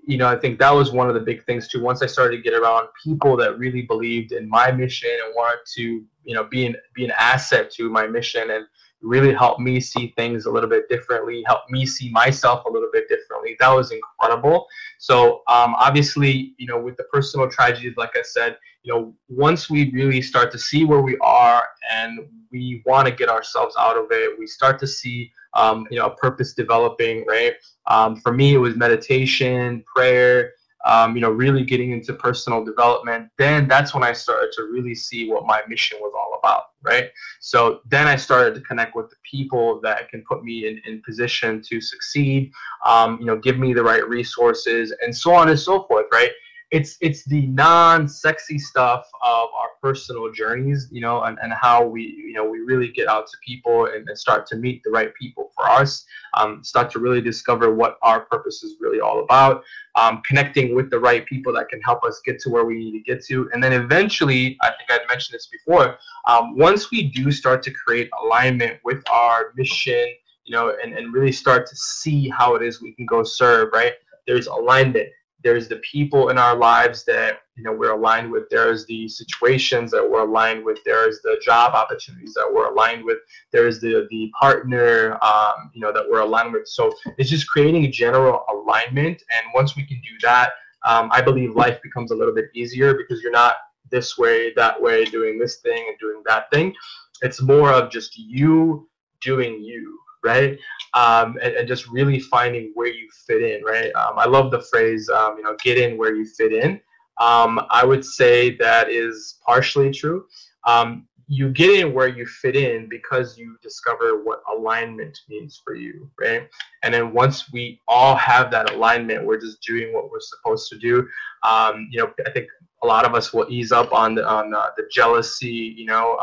you 0.04 0.18
know, 0.18 0.28
I 0.28 0.36
think 0.36 0.58
that 0.60 0.72
was 0.72 0.92
one 0.92 1.10
of 1.10 1.14
the 1.14 1.22
big 1.22 1.46
things 1.46 1.68
too. 1.68 1.82
Once 1.82 2.02
I 2.02 2.08
started 2.08 2.38
to 2.38 2.42
get 2.42 2.54
around 2.54 2.88
people 3.04 3.38
that 3.38 3.60
really 3.60 3.84
believed 3.84 4.32
in 4.32 4.50
my 4.50 4.72
mission 4.72 5.12
and 5.24 5.34
wanted 5.36 5.60
to, 5.76 6.04
you 6.24 6.36
know, 6.36 6.46
be 6.46 6.66
an 6.66 6.76
be 6.96 7.06
an 7.06 7.12
asset 7.18 7.72
to 7.74 7.88
my 7.90 8.08
mission 8.08 8.50
and 8.50 8.66
really 9.02 9.34
helped 9.34 9.60
me 9.60 9.80
see 9.80 10.14
things 10.16 10.46
a 10.46 10.52
little 10.52 10.70
bit 10.70 10.88
differently, 10.90 11.44
helped 11.46 11.70
me 11.70 11.86
see 11.86 12.10
myself 12.12 12.66
a 12.66 12.70
little 12.70 12.90
bit 12.92 13.08
differently. 13.10 13.56
That 13.60 13.70
was 13.70 13.92
incredible. 13.92 14.68
So 15.00 15.42
um, 15.48 15.76
obviously, 15.76 16.54
you 16.58 16.68
know, 16.68 16.80
with 16.80 16.98
the 16.98 17.04
personal 17.06 17.50
tragedies, 17.50 17.96
like 17.98 18.16
I 18.16 18.22
said, 18.24 18.58
you 18.84 18.94
know, 18.94 19.14
once 19.30 19.70
we 19.70 19.92
really 19.92 20.22
start 20.22 20.52
to 20.52 20.60
see 20.60 20.86
where 20.86 21.02
we 21.02 21.18
are 21.22 21.68
and 21.92 22.20
we 22.52 22.82
want 22.86 23.08
to 23.08 23.14
get 23.14 23.30
ourselves 23.30 23.76
out 23.80 23.98
of 23.98 24.06
it, 24.12 24.38
we 24.38 24.48
start 24.48 24.80
to 24.80 24.88
see 24.88 25.32
um, 25.54 25.86
you 25.92 26.00
know, 26.00 26.08
a 26.08 26.16
purpose 26.16 26.54
developing, 26.54 27.26
right? 27.28 27.54
Um, 27.88 28.16
for 28.16 28.32
me, 28.32 28.54
it 28.54 28.58
was 28.58 28.76
meditation, 28.76 29.84
prayer, 29.94 30.54
um, 30.86 31.16
you 31.16 31.22
know, 31.22 31.30
really 31.30 31.64
getting 31.64 31.92
into 31.92 32.14
personal 32.14 32.64
development. 32.64 33.30
Then 33.38 33.68
that's 33.68 33.94
when 33.94 34.04
I 34.04 34.14
started 34.14 34.52
to 34.54 34.64
really 34.64 34.96
see 34.96 35.30
what 35.30 35.46
my 35.46 35.62
mission 35.68 35.98
was 36.02 36.14
all 36.16 36.38
about, 36.40 36.66
right? 36.82 37.10
So 37.40 37.82
then 37.90 38.08
I 38.08 38.16
started 38.16 38.56
to 38.56 38.62
connect 38.62 38.96
with 38.96 39.10
the 39.10 39.16
people 39.30 39.80
that 39.82 40.10
can 40.10 40.24
put 40.28 40.44
me 40.44 40.68
in, 40.68 40.82
in 40.86 41.02
position 41.02 41.62
to 41.70 41.82
succeed, 41.82 42.52
um, 42.86 43.18
you 43.20 43.26
know, 43.26 43.38
give 43.38 43.58
me 43.58 43.74
the 43.74 43.84
right 43.84 44.08
resources, 44.08 44.94
and 45.02 45.16
so 45.16 45.34
on 45.34 45.50
and 45.50 45.60
so 45.60 45.84
forth, 45.84 46.06
right? 46.12 46.32
It's 46.72 46.98
it's 47.02 47.26
the 47.26 47.46
non-sexy 47.48 48.58
stuff 48.58 49.06
of 49.22 49.50
our 49.54 49.70
personal 49.82 50.32
journeys 50.32 50.88
you 50.92 51.02
know 51.02 51.22
and, 51.24 51.38
and 51.42 51.54
how 51.54 51.86
we 51.86 52.02
you 52.02 52.34
know 52.34 52.50
we 52.50 52.60
really 52.60 52.90
get 52.90 53.08
out 53.08 53.28
to 53.28 53.38
people 53.46 53.88
and, 53.88 54.08
and 54.08 54.18
start 54.18 54.48
to 54.48 54.56
meet 54.56 54.82
the 54.84 54.90
right 54.90 55.14
people 55.16 55.52
for 55.56 55.70
us 55.70 56.06
um, 56.34 56.64
start 56.64 56.90
to 56.90 57.00
really 57.00 57.22
discover 57.22 57.74
what 57.74 57.98
our 58.02 58.22
purpose 58.22 58.64
is 58.64 58.76
really 58.80 59.02
all 59.02 59.22
about 59.24 59.64
um, 59.96 60.22
connecting 60.26 60.74
with 60.74 60.90
the 60.90 61.00
right 61.00 61.26
people 61.26 61.52
that 61.54 61.68
can 61.68 61.82
help 61.82 62.04
us 62.06 62.22
get 62.26 62.40
to 62.40 62.50
where 62.50 62.64
we 62.64 62.78
need 62.78 62.92
to 62.94 63.00
get 63.00 63.22
to. 63.26 63.50
And 63.52 63.62
then 63.62 63.74
eventually 63.74 64.58
i 64.62 64.70
think 64.70 64.90
i'd 64.90 65.08
mentioned 65.10 65.36
this 65.36 65.48
before 65.48 65.98
um, 66.26 66.58
once 66.58 66.90
we 66.90 67.04
do 67.04 67.32
start 67.32 67.62
to 67.64 67.72
create 67.72 68.10
alignment 68.24 68.80
with 68.86 69.04
our 69.10 69.52
mission 69.58 70.06
you 70.46 70.54
know 70.56 70.74
and, 70.82 70.94
and 70.94 71.14
really 71.14 71.32
start 71.32 71.68
to 71.68 71.76
see 71.76 72.30
how 72.30 72.56
it 72.56 72.62
is 72.62 72.82
we 72.82 72.94
can 72.94 73.06
go 73.06 73.24
serve 73.24 73.70
right 73.74 73.94
there's 74.26 74.48
alignment 74.48 75.10
there's 75.44 75.68
the 75.68 75.78
people 75.78 76.30
in 76.30 76.38
our 76.38 76.56
lives 76.56 77.04
that 77.06 77.40
you 77.56 77.64
know 77.64 77.74
we're 77.74 77.92
aligned 77.92 78.32
with. 78.32 78.50
There's 78.50 78.86
the 78.86 79.08
situations 79.08 79.92
that 79.92 80.08
we're 80.08 80.28
aligned 80.28 80.64
with. 80.64 80.80
There's 80.86 81.22
the 81.22 81.40
job 81.44 81.74
opportunities 81.74 82.34
that 82.34 82.50
we're 82.52 82.72
aligned 82.72 83.04
with. 83.04 83.20
There's 83.52 83.80
the 83.80 84.08
the 84.10 84.32
partner 84.40 85.18
um, 85.24 85.72
you 85.74 85.82
know 85.82 85.92
that 85.92 86.06
we're 86.10 86.22
aligned 86.22 86.54
with. 86.54 86.68
So 86.68 86.94
it's 87.18 87.30
just 87.30 87.48
creating 87.48 87.86
a 87.86 87.92
general 87.92 88.44
alignment. 88.50 89.24
And 89.32 89.44
once 89.54 89.76
we 89.76 89.86
can 89.86 90.02
do 90.02 90.18
that 90.24 90.52
um, 90.84 91.10
i 91.12 91.22
believe 91.22 91.56
life 91.56 91.80
becomes 91.84 92.10
a 92.10 92.16
little 92.16 92.34
bit 92.34 92.46
easier 92.56 92.96
because 92.96 93.22
you're 93.22 93.32
not 93.32 93.58
this 93.92 94.18
way 94.18 94.54
that 94.56 94.82
way 94.82 95.06
doing 95.06 95.38
this 95.38 95.58
thing 95.58 95.86
and 95.88 96.00
doing 96.00 96.24
that 96.26 96.50
thing. 96.50 96.74
It's 97.22 97.42
more 97.42 97.72
of 97.72 97.92
just 97.92 98.18
you 98.18 98.90
doing 99.22 99.62
you 99.62 100.00
right? 100.24 100.58
Um, 100.94 101.38
and, 101.42 101.54
and, 101.56 101.68
just 101.68 101.88
really 101.88 102.20
finding 102.20 102.72
where 102.74 102.88
you 102.88 103.08
fit 103.26 103.42
in, 103.42 103.64
right? 103.64 103.94
Um, 103.96 104.18
I 104.18 104.26
love 104.28 104.52
the 104.52 104.62
phrase, 104.62 105.10
um, 105.10 105.38
you 105.38 105.44
know, 105.44 105.56
get 105.64 105.78
in 105.78 105.98
where 105.98 106.14
you 106.16 106.26
fit 106.26 106.54
in. 106.54 106.82
Um, 107.20 107.62
I 107.70 107.86
would 107.86 108.04
say 108.04 108.56
that 108.58 108.90
is 108.90 109.40
partially 109.46 109.92
true. 109.92 110.26
Um, 110.68 111.08
you 111.28 111.50
get 111.50 111.70
in 111.70 111.94
where 111.94 112.10
you 112.10 112.26
fit 112.26 112.58
in 112.58 112.90
because 112.90 113.38
you 113.38 113.56
discover 113.62 114.22
what 114.22 114.44
alignment 114.54 115.18
means 115.30 115.62
for 115.64 115.76
you, 115.76 116.12
right? 116.20 116.50
And 116.84 116.94
then 116.94 117.14
once 117.14 117.52
we 117.54 117.80
all 117.88 118.16
have 118.18 118.52
that 118.52 118.74
alignment, 118.74 119.26
we're 119.26 119.40
just 119.40 119.62
doing 119.62 119.94
what 119.94 120.12
we're 120.12 120.20
supposed 120.20 120.70
to 120.72 120.78
do. 120.78 121.08
Um, 121.44 121.88
you 121.90 122.00
know, 122.00 122.12
I 122.26 122.32
think 122.32 122.48
a 122.84 122.88
lot 122.88 123.06
of 123.06 123.16
us 123.16 123.32
will 123.32 123.46
ease 123.50 123.72
up 123.72 123.94
on 123.94 124.16
the 124.16 124.28
on 124.28 124.50
the 124.50 124.90
jealousy, 124.92 125.74
you 125.78 125.86
know, 125.86 126.18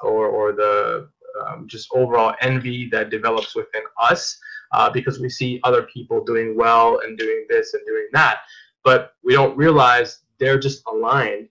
or 0.00 0.26
or 0.28 0.52
the 0.52 1.10
um, 1.46 1.66
just 1.68 1.88
overall 1.94 2.34
envy 2.40 2.88
that 2.90 3.10
develops 3.10 3.54
within 3.54 3.82
us 4.00 4.38
uh, 4.72 4.90
because 4.90 5.20
we 5.20 5.28
see 5.28 5.60
other 5.64 5.82
people 5.82 6.24
doing 6.24 6.56
well 6.56 7.00
and 7.04 7.18
doing 7.18 7.46
this 7.48 7.74
and 7.74 7.82
doing 7.86 8.08
that. 8.12 8.38
But 8.84 9.12
we 9.22 9.34
don't 9.34 9.56
realize 9.56 10.20
they're 10.38 10.58
just 10.58 10.82
aligned 10.86 11.48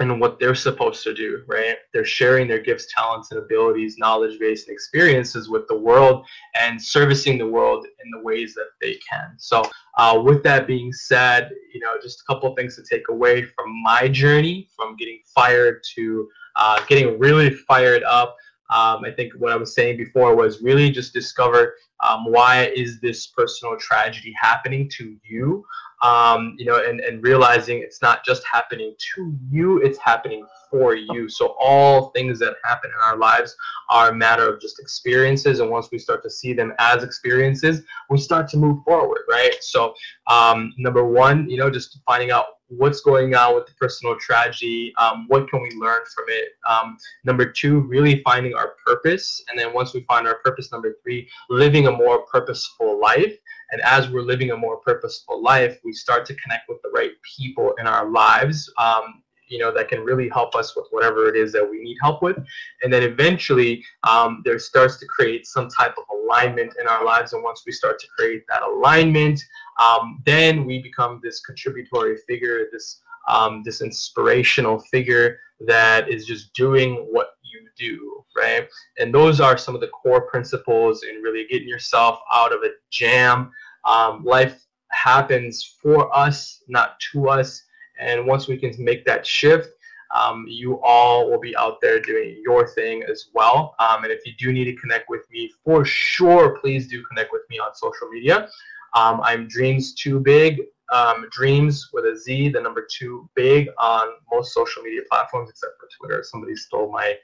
in 0.00 0.18
what 0.18 0.38
they're 0.38 0.54
supposed 0.54 1.02
to 1.02 1.14
do, 1.14 1.42
right? 1.46 1.76
They're 1.92 2.04
sharing 2.04 2.48
their 2.48 2.60
gifts, 2.60 2.86
talents, 2.94 3.30
and 3.30 3.40
abilities, 3.40 3.96
knowledge 3.98 4.38
base, 4.38 4.66
and 4.66 4.72
experiences 4.72 5.48
with 5.48 5.66
the 5.68 5.78
world 5.78 6.26
and 6.60 6.80
servicing 6.80 7.38
the 7.38 7.46
world 7.46 7.86
in 7.86 8.10
the 8.10 8.22
ways 8.22 8.54
that 8.54 8.68
they 8.80 8.98
can. 9.10 9.34
So, 9.38 9.62
uh, 9.96 10.20
with 10.22 10.42
that 10.42 10.66
being 10.66 10.92
said, 10.92 11.50
you 11.72 11.80
know, 11.80 11.98
just 12.02 12.20
a 12.20 12.32
couple 12.32 12.54
things 12.54 12.76
to 12.76 12.82
take 12.82 13.08
away 13.08 13.42
from 13.42 13.82
my 13.82 14.08
journey 14.08 14.68
from 14.76 14.96
getting 14.96 15.20
fired 15.34 15.82
to 15.94 16.28
uh, 16.56 16.84
getting 16.86 17.18
really 17.18 17.50
fired 17.50 18.02
up 18.04 18.36
um, 18.70 19.04
I 19.04 19.12
think 19.14 19.32
what 19.38 19.52
I 19.52 19.56
was 19.56 19.74
saying 19.74 19.96
before 19.96 20.34
was 20.34 20.60
really 20.60 20.90
just 20.90 21.12
discover 21.12 21.74
um, 22.04 22.26
why 22.26 22.72
is 22.76 23.00
this 23.00 23.28
personal 23.28 23.76
tragedy 23.78 24.34
happening 24.40 24.90
to 24.96 25.16
you, 25.24 25.64
um, 26.02 26.54
you 26.58 26.66
know, 26.66 26.84
and, 26.84 27.00
and 27.00 27.22
realizing 27.22 27.78
it's 27.78 28.02
not 28.02 28.24
just 28.24 28.42
happening 28.44 28.94
to 29.14 29.34
you, 29.50 29.80
it's 29.82 29.98
happening 29.98 30.44
for 30.70 30.94
you. 30.94 31.28
So 31.28 31.56
all 31.58 32.10
things 32.10 32.38
that 32.40 32.56
happen 32.64 32.90
in 32.90 33.00
our 33.10 33.16
lives 33.16 33.56
are 33.88 34.10
a 34.10 34.14
matter 34.14 34.52
of 34.52 34.60
just 34.60 34.78
experiences, 34.78 35.60
and 35.60 35.70
once 35.70 35.88
we 35.90 35.98
start 35.98 36.22
to 36.24 36.30
see 36.30 36.52
them 36.52 36.74
as 36.78 37.02
experiences, 37.02 37.82
we 38.10 38.18
start 38.18 38.48
to 38.48 38.56
move 38.56 38.82
forward, 38.84 39.22
right? 39.30 39.56
So 39.60 39.94
um, 40.26 40.74
number 40.76 41.04
one, 41.06 41.48
you 41.48 41.56
know, 41.56 41.70
just 41.70 41.98
finding 42.04 42.30
out 42.30 42.46
what's 42.68 43.00
going 43.00 43.34
on 43.34 43.54
with 43.54 43.66
the 43.66 43.72
personal 43.74 44.16
tragedy 44.18 44.92
um, 44.98 45.26
what 45.28 45.48
can 45.48 45.62
we 45.62 45.70
learn 45.72 46.00
from 46.14 46.24
it? 46.28 46.48
Um, 46.68 46.98
number 47.24 47.50
two 47.50 47.80
really 47.80 48.22
finding 48.22 48.54
our 48.54 48.74
purpose. 48.84 49.42
And 49.48 49.58
then 49.58 49.72
once 49.72 49.94
we 49.94 50.00
find 50.02 50.26
our 50.26 50.38
purpose 50.44 50.72
number 50.72 50.96
three 51.02 51.28
living 51.48 51.86
a 51.86 51.92
more 51.92 52.22
purposeful 52.26 53.00
life. 53.00 53.36
And 53.72 53.80
as 53.82 54.08
we're 54.08 54.22
living 54.22 54.50
a 54.50 54.56
more 54.56 54.78
purposeful 54.78 55.42
life 55.42 55.78
we 55.84 55.92
start 55.92 56.26
to 56.26 56.34
connect 56.34 56.68
with 56.68 56.78
the 56.82 56.90
right 56.94 57.12
people 57.36 57.74
in 57.78 57.86
our 57.86 58.10
lives 58.10 58.72
um, 58.78 59.22
you 59.48 59.58
know 59.58 59.72
that 59.72 59.88
can 59.88 60.00
really 60.00 60.28
help 60.28 60.54
us 60.54 60.74
with 60.76 60.86
whatever 60.90 61.28
it 61.28 61.36
is 61.36 61.52
that 61.52 61.68
we 61.68 61.82
need 61.82 61.96
help 62.02 62.22
with. 62.22 62.36
And 62.82 62.92
then 62.92 63.02
eventually 63.02 63.84
um, 64.02 64.42
there 64.44 64.58
starts 64.58 64.98
to 64.98 65.06
create 65.06 65.46
some 65.46 65.68
type 65.68 65.94
of 65.96 66.04
alignment 66.12 66.74
in 66.80 66.86
our 66.86 67.04
lives. 67.04 67.32
And 67.32 67.42
once 67.42 67.62
we 67.66 67.72
start 67.72 67.98
to 68.00 68.06
create 68.16 68.42
that 68.48 68.62
alignment 68.62 69.40
um, 69.82 70.22
then 70.24 70.64
we 70.64 70.82
become 70.82 71.20
this 71.22 71.40
contributory 71.40 72.16
figure, 72.26 72.66
this 72.72 73.00
um, 73.28 73.62
this 73.64 73.80
inspirational 73.80 74.78
figure 74.78 75.38
that 75.60 76.08
is 76.08 76.26
just 76.26 76.52
doing 76.54 77.06
what 77.10 77.30
you 77.42 77.68
do, 77.76 78.24
right? 78.36 78.68
And 78.98 79.12
those 79.12 79.40
are 79.40 79.58
some 79.58 79.74
of 79.74 79.80
the 79.80 79.88
core 79.88 80.22
principles 80.22 81.02
in 81.02 81.22
really 81.22 81.46
getting 81.50 81.68
yourself 81.68 82.20
out 82.32 82.52
of 82.52 82.60
a 82.62 82.70
jam. 82.90 83.50
Um, 83.84 84.24
life 84.24 84.64
happens 84.90 85.76
for 85.82 86.14
us, 86.16 86.62
not 86.68 87.00
to 87.12 87.28
us. 87.28 87.62
And 87.98 88.26
once 88.26 88.46
we 88.46 88.56
can 88.56 88.72
make 88.78 89.04
that 89.06 89.26
shift, 89.26 89.70
um, 90.14 90.44
you 90.48 90.80
all 90.82 91.28
will 91.30 91.40
be 91.40 91.56
out 91.56 91.80
there 91.80 92.00
doing 92.00 92.40
your 92.44 92.68
thing 92.68 93.02
as 93.10 93.26
well. 93.34 93.74
Um, 93.78 94.04
and 94.04 94.12
if 94.12 94.24
you 94.24 94.32
do 94.38 94.52
need 94.52 94.64
to 94.66 94.76
connect 94.76 95.08
with 95.08 95.22
me, 95.30 95.50
for 95.64 95.84
sure, 95.84 96.58
please 96.60 96.86
do 96.86 97.02
connect 97.04 97.32
with 97.32 97.42
me 97.50 97.58
on 97.58 97.74
social 97.74 98.08
media. 98.08 98.48
Um, 98.96 99.20
I'm 99.22 99.46
Dreams 99.46 99.94
Too 99.94 100.18
Big. 100.20 100.62
Um, 100.90 101.26
Dreams 101.30 101.90
with 101.92 102.04
a 102.06 102.16
Z, 102.16 102.50
the 102.50 102.60
number 102.60 102.86
two 102.90 103.28
big 103.34 103.68
on 103.76 104.08
most 104.32 104.54
social 104.54 104.82
media 104.82 105.02
platforms 105.10 105.50
except 105.50 105.72
for 105.78 105.88
Twitter. 105.98 106.22
Somebody 106.22 106.56
stole 106.56 106.90
my 106.90 107.14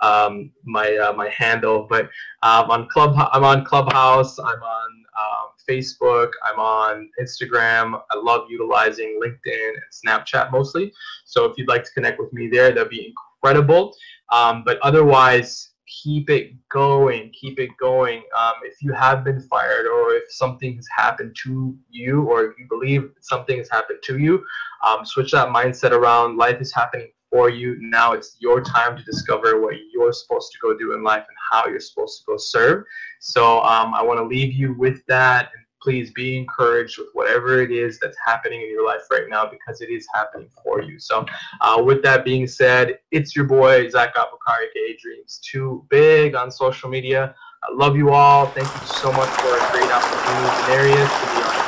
um, 0.00 0.50
my 0.64 0.94
uh, 0.96 1.12
my 1.12 1.28
handle, 1.30 1.86
but 1.88 2.06
um, 2.42 2.70
on 2.70 2.88
Club 2.88 3.14
I'm 3.32 3.44
on 3.44 3.64
Clubhouse. 3.64 4.38
I'm 4.38 4.62
on 4.62 5.04
um, 5.16 5.48
Facebook. 5.70 6.32
I'm 6.44 6.58
on 6.58 7.08
Instagram. 7.20 7.98
I 8.10 8.18
love 8.18 8.48
utilizing 8.50 9.20
LinkedIn 9.24 9.68
and 9.68 9.76
Snapchat 9.90 10.50
mostly. 10.50 10.92
So 11.24 11.44
if 11.46 11.56
you'd 11.56 11.68
like 11.68 11.84
to 11.84 11.90
connect 11.92 12.18
with 12.18 12.32
me 12.32 12.48
there, 12.48 12.72
that'd 12.72 12.90
be 12.90 13.14
incredible. 13.42 13.94
Um, 14.30 14.64
but 14.66 14.80
otherwise, 14.80 15.71
keep 16.02 16.30
it 16.30 16.52
going 16.68 17.30
keep 17.38 17.58
it 17.58 17.70
going. 17.78 18.22
Um, 18.36 18.54
if 18.64 18.82
you 18.82 18.92
have 18.92 19.24
been 19.24 19.40
fired 19.40 19.86
or 19.86 20.14
if 20.14 20.24
something 20.30 20.76
has 20.76 20.86
happened 20.96 21.36
to 21.44 21.76
you 21.90 22.22
or 22.22 22.54
you 22.58 22.66
believe 22.68 23.10
something 23.20 23.58
has 23.58 23.68
happened 23.70 23.98
to 24.04 24.18
you 24.18 24.44
um, 24.82 25.04
switch 25.04 25.32
that 25.32 25.48
mindset 25.48 25.92
around. 25.92 26.36
Life 26.36 26.60
is 26.60 26.72
happening 26.72 27.08
for 27.30 27.48
you. 27.48 27.76
Now 27.80 28.12
it's 28.12 28.36
your 28.40 28.60
time 28.62 28.96
to 28.96 29.02
discover 29.02 29.60
what 29.60 29.74
you're 29.92 30.12
supposed 30.12 30.52
to 30.52 30.58
go 30.60 30.76
do 30.76 30.92
in 30.92 31.02
life 31.02 31.24
and 31.26 31.36
how 31.50 31.68
you're 31.68 31.80
supposed 31.80 32.20
to 32.20 32.24
go 32.26 32.36
serve. 32.36 32.84
So 33.20 33.62
um, 33.62 33.94
i 33.94 34.02
want 34.02 34.18
to 34.18 34.24
leave 34.24 34.52
you 34.52 34.74
with 34.78 35.04
that 35.06 35.50
please 35.82 36.10
be 36.12 36.36
encouraged 36.38 36.98
with 36.98 37.08
whatever 37.12 37.60
it 37.60 37.70
is 37.70 37.98
that's 37.98 38.16
happening 38.24 38.60
in 38.60 38.68
your 38.68 38.86
life 38.86 39.02
right 39.10 39.28
now 39.28 39.46
because 39.46 39.80
it 39.80 39.90
is 39.90 40.06
happening 40.14 40.48
for 40.62 40.82
you. 40.82 40.98
So, 40.98 41.26
uh, 41.60 41.82
with 41.84 42.02
that 42.02 42.24
being 42.24 42.46
said, 42.46 42.98
it's 43.10 43.34
your 43.34 43.46
boy 43.46 43.88
Zak 43.90 44.14
Abukari, 44.14 44.66
A 44.76 44.96
Dreams, 45.00 45.40
too 45.42 45.84
big 45.90 46.34
on 46.34 46.50
social 46.50 46.88
media. 46.88 47.34
I 47.64 47.72
love 47.74 47.96
you 47.96 48.10
all. 48.10 48.46
Thank 48.46 48.66
you 48.66 48.86
so 48.86 49.12
much 49.12 49.28
for 49.40 49.56
a 49.56 49.72
great 49.72 49.90
opportunity 49.90 50.32
Denarius 50.66 51.20
to 51.20 51.26
be 51.26 51.42
on 51.42 51.61